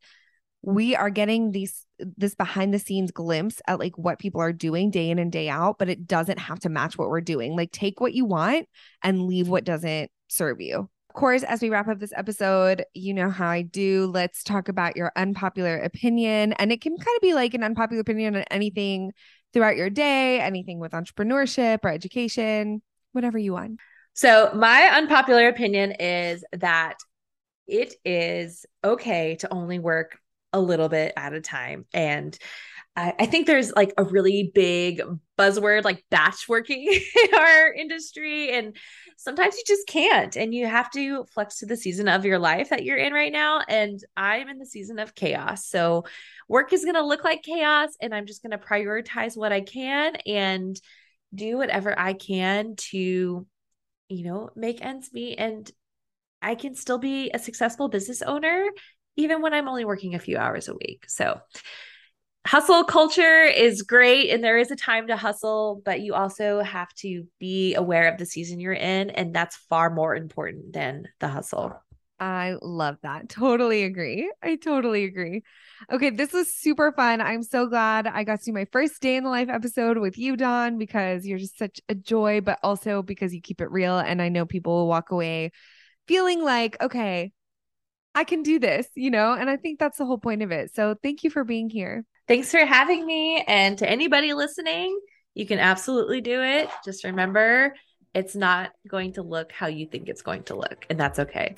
we 0.65 0.96
are 0.96 1.10
getting 1.10 1.52
these 1.52 1.86
this 2.00 2.36
behind 2.36 2.74
the 2.74 2.80
scenes 2.80 3.12
glimpse 3.12 3.62
at 3.67 3.80
like 3.80 3.98
what 3.98 4.17
people 4.17 4.39
are 4.39 4.54
doing 4.54 4.91
day 4.91 5.10
in 5.10 5.19
and 5.19 5.32
day 5.32 5.50
out, 5.50 5.78
but 5.78 5.89
it 5.89 6.08
doesn't 6.08 6.39
have 6.39 6.60
to 6.62 6.69
match 6.69 6.98
what 6.98 7.10
we're 7.10 7.22
doing. 7.22 7.56
Like 7.56 7.72
take 7.72 8.00
what 8.00 8.13
you 8.13 8.24
want 8.24 8.67
and 9.02 9.24
leave 9.24 9.50
what 9.50 9.65
doesn't 9.65 10.10
serve 10.30 10.62
you. 10.62 10.89
Of 11.13 11.19
course, 11.19 11.43
as 11.43 11.62
we 11.62 11.69
wrap 11.69 11.88
up 11.88 11.99
this 11.99 12.12
episode, 12.15 12.86
you 12.95 13.13
know 13.13 13.30
how 13.30 13.47
I 13.47 13.62
do. 13.62 14.10
Let's 14.12 14.41
talk 14.41 14.67
about 14.67 14.95
your 14.95 15.12
unpopular 15.15 15.78
opinion. 15.78 16.54
And 16.54 16.71
it 16.71 16.82
can 16.82 16.97
kind 16.97 17.15
of 17.15 17.21
be 17.21 17.36
like 17.36 17.54
an 17.54 17.63
unpopular 17.63 18.02
opinion 18.02 18.36
on 18.36 18.41
anything 18.49 19.12
throughout 19.54 19.78
your 19.78 19.91
day, 19.91 20.39
anything 20.39 20.80
with 20.80 20.93
entrepreneurship 20.93 21.82
or 21.84 21.91
education, 21.91 22.82
whatever 23.12 23.38
you 23.38 23.54
want. 23.54 23.80
So, 24.13 24.49
my 24.56 24.89
unpopular 24.91 25.49
opinion 25.49 25.91
is 25.91 26.43
that 26.54 26.95
it 27.67 27.93
is 28.04 28.65
okay 28.84 29.36
to 29.36 29.54
only 29.54 29.78
work 29.78 30.17
a 30.52 30.60
little 30.60 30.89
bit 30.89 31.13
at 31.15 31.34
a 31.34 31.41
time. 31.41 31.86
And 31.93 32.36
I, 32.95 33.13
I 33.19 33.25
think 33.25 33.47
there's 33.47 33.71
like 33.71 33.93
a 33.97 34.03
really 34.03 34.51
big 34.53 35.01
buzzword 35.38 35.84
like 35.84 36.06
batch 36.12 36.47
working 36.47 36.88
in 37.23 37.36
our 37.36 37.73
industry. 37.73 38.51
And 38.51 38.75
sometimes 39.17 39.56
you 39.56 39.63
just 39.65 39.88
can't. 39.88 40.36
And 40.36 40.53
you 40.53 40.67
have 40.67 40.91
to 40.91 41.25
flex 41.34 41.60
to 41.60 41.65
the 41.65 41.77
season 41.77 42.08
of 42.08 42.25
your 42.25 42.39
life 42.39 42.69
that 42.69 42.84
you're 42.84 42.97
in 42.97 43.13
right 43.13 43.32
now. 43.32 43.62
And 43.67 43.99
I'm 44.15 44.47
in 44.47 44.60
the 44.60 44.65
season 44.65 44.99
of 44.99 45.15
chaos. 45.15 45.65
So 45.65 46.06
work 46.47 46.71
is 46.73 46.84
going 46.84 46.95
to 46.95 47.06
look 47.06 47.23
like 47.23 47.41
chaos. 47.41 47.89
And 48.01 48.13
I'm 48.13 48.25
just 48.25 48.43
going 48.43 48.51
to 48.51 48.63
prioritize 48.63 49.36
what 49.36 49.51
I 49.51 49.62
can 49.62 50.15
and 50.27 50.79
do 51.34 51.58
whatever 51.58 51.97
I 51.97 52.13
can 52.13 52.75
to, 52.75 53.47
you 54.10 54.23
know, 54.23 54.49
make 54.56 54.84
ends 54.86 55.10
meet 55.12 55.38
and 55.39 55.69
I 56.43 56.56
can 56.56 56.75
still 56.75 56.99
be 56.99 57.32
a 57.34 57.39
successful 57.39 57.88
business 57.88 58.21
owner 58.21 58.67
even 59.15 59.41
when 59.41 59.53
I'm 59.53 59.67
only 59.67 59.86
working 59.86 60.13
a 60.13 60.19
few 60.19 60.38
hours 60.38 60.67
a 60.67 60.73
week. 60.73 61.06
So, 61.08 61.39
hustle 62.45 62.84
culture 62.84 63.43
is 63.43 63.82
great 63.82 64.29
and 64.29 64.43
there 64.43 64.58
is 64.58 64.71
a 64.71 64.75
time 64.75 65.08
to 65.08 65.15
hustle, 65.15 65.82
but 65.86 66.01
you 66.01 66.13
also 66.13 66.62
have 66.62 66.93
to 66.95 67.25
be 67.39 67.75
aware 67.75 68.12
of 68.12 68.17
the 68.17 68.25
season 68.25 68.60
you're 68.60 68.73
in. 68.73 69.10
And 69.12 69.34
that's 69.34 69.56
far 69.56 69.89
more 69.89 70.15
important 70.15 70.73
than 70.73 71.08
the 71.19 71.27
hustle. 71.27 71.73
I 72.19 72.56
love 72.62 72.97
that. 73.03 73.27
Totally 73.27 73.84
agree. 73.84 74.32
I 74.41 74.56
totally 74.56 75.03
agree. 75.03 75.41
Okay, 75.91 76.10
this 76.10 76.32
was 76.32 76.53
super 76.53 76.93
fun. 76.93 77.19
I'm 77.19 77.43
so 77.43 77.67
glad 77.67 78.08
I 78.08 78.23
got 78.23 78.39
to 78.39 78.45
do 78.45 78.53
my 78.53 78.65
first 78.71 79.01
day 79.01 79.17
in 79.17 79.23
the 79.23 79.29
life 79.29 79.49
episode 79.49 79.97
with 79.97 80.17
you, 80.17 80.38
Dawn, 80.38 80.77
because 80.77 81.25
you're 81.25 81.39
just 81.39 81.58
such 81.58 81.82
a 81.89 81.95
joy, 81.95 82.39
but 82.39 82.60
also 82.63 83.01
because 83.01 83.34
you 83.34 83.41
keep 83.41 83.60
it 83.60 83.71
real. 83.71 83.97
And 83.97 84.21
I 84.21 84.29
know 84.29 84.45
people 84.45 84.73
will 84.73 84.88
walk 84.88 85.12
away 85.12 85.51
feeling 86.08 86.43
like, 86.43 86.82
okay, 86.82 87.34
I 88.15 88.23
can 88.23 88.43
do 88.43 88.60
this, 88.60 88.88
you 88.95 89.10
know? 89.10 89.34
And 89.34 89.49
I 89.49 89.58
think 89.58 89.80
that's 89.80 89.97
the 89.97 90.06
whole 90.06 90.17
point 90.17 90.41
of 90.41 90.52
it. 90.52 90.73
So 90.76 90.95
thank 91.02 91.23
you 91.23 91.30
for 91.30 91.43
being 91.43 91.69
here. 91.69 92.06
Thanks 92.28 92.52
for 92.52 92.65
having 92.65 93.06
me. 93.06 93.43
And 93.47 93.78
to 93.80 93.89
anybody 93.89 94.34
listening, 94.34 94.99
you 95.34 95.45
can 95.45 95.60
absolutely 95.60 96.21
do 96.21 96.41
it. 96.41 96.69
Just 96.86 97.04
remember, 97.04 97.76
it's 98.13 98.36
not 98.36 98.71
going 98.88 99.13
to 99.13 99.23
look 99.23 99.52
how 99.52 99.67
you 99.67 99.88
think 99.88 100.08
it's 100.08 100.21
going 100.21 100.43
to 100.43 100.56
look, 100.56 100.86
and 100.89 100.99
that's 100.99 101.19
okay. 101.19 101.56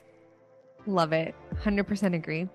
Love 0.87 1.13
it. 1.13 1.35
100% 1.63 2.15
agree. 2.15 2.47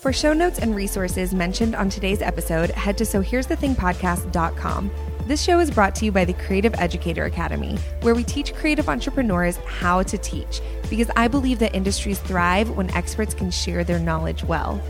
For 0.00 0.12
show 0.12 0.32
notes 0.32 0.58
and 0.58 0.74
resources 0.74 1.34
mentioned 1.34 1.74
on 1.74 1.90
today's 1.90 2.22
episode, 2.22 2.70
head 2.70 2.96
to 2.98 3.04
sohere'sthethingpodcast.com. 3.04 4.90
This 5.30 5.44
show 5.44 5.60
is 5.60 5.70
brought 5.70 5.94
to 5.94 6.04
you 6.04 6.10
by 6.10 6.24
the 6.24 6.32
Creative 6.32 6.74
Educator 6.76 7.26
Academy, 7.26 7.76
where 8.00 8.16
we 8.16 8.24
teach 8.24 8.52
creative 8.52 8.88
entrepreneurs 8.88 9.58
how 9.58 10.02
to 10.02 10.18
teach, 10.18 10.60
because 10.90 11.08
I 11.14 11.28
believe 11.28 11.60
that 11.60 11.72
industries 11.72 12.18
thrive 12.18 12.70
when 12.70 12.90
experts 12.96 13.32
can 13.32 13.52
share 13.52 13.84
their 13.84 14.00
knowledge 14.00 14.42
well. 14.42 14.82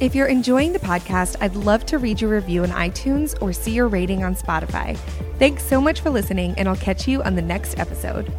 If 0.00 0.14
you're 0.14 0.28
enjoying 0.28 0.72
the 0.72 0.78
podcast, 0.78 1.36
I'd 1.42 1.56
love 1.56 1.84
to 1.84 1.98
read 1.98 2.22
your 2.22 2.30
review 2.30 2.62
on 2.62 2.70
iTunes 2.70 3.36
or 3.42 3.52
see 3.52 3.72
your 3.72 3.86
rating 3.86 4.24
on 4.24 4.34
Spotify. 4.34 4.96
Thanks 5.38 5.62
so 5.62 5.78
much 5.78 6.00
for 6.00 6.08
listening, 6.08 6.54
and 6.56 6.70
I'll 6.70 6.76
catch 6.76 7.06
you 7.06 7.22
on 7.22 7.34
the 7.34 7.42
next 7.42 7.78
episode. 7.78 8.32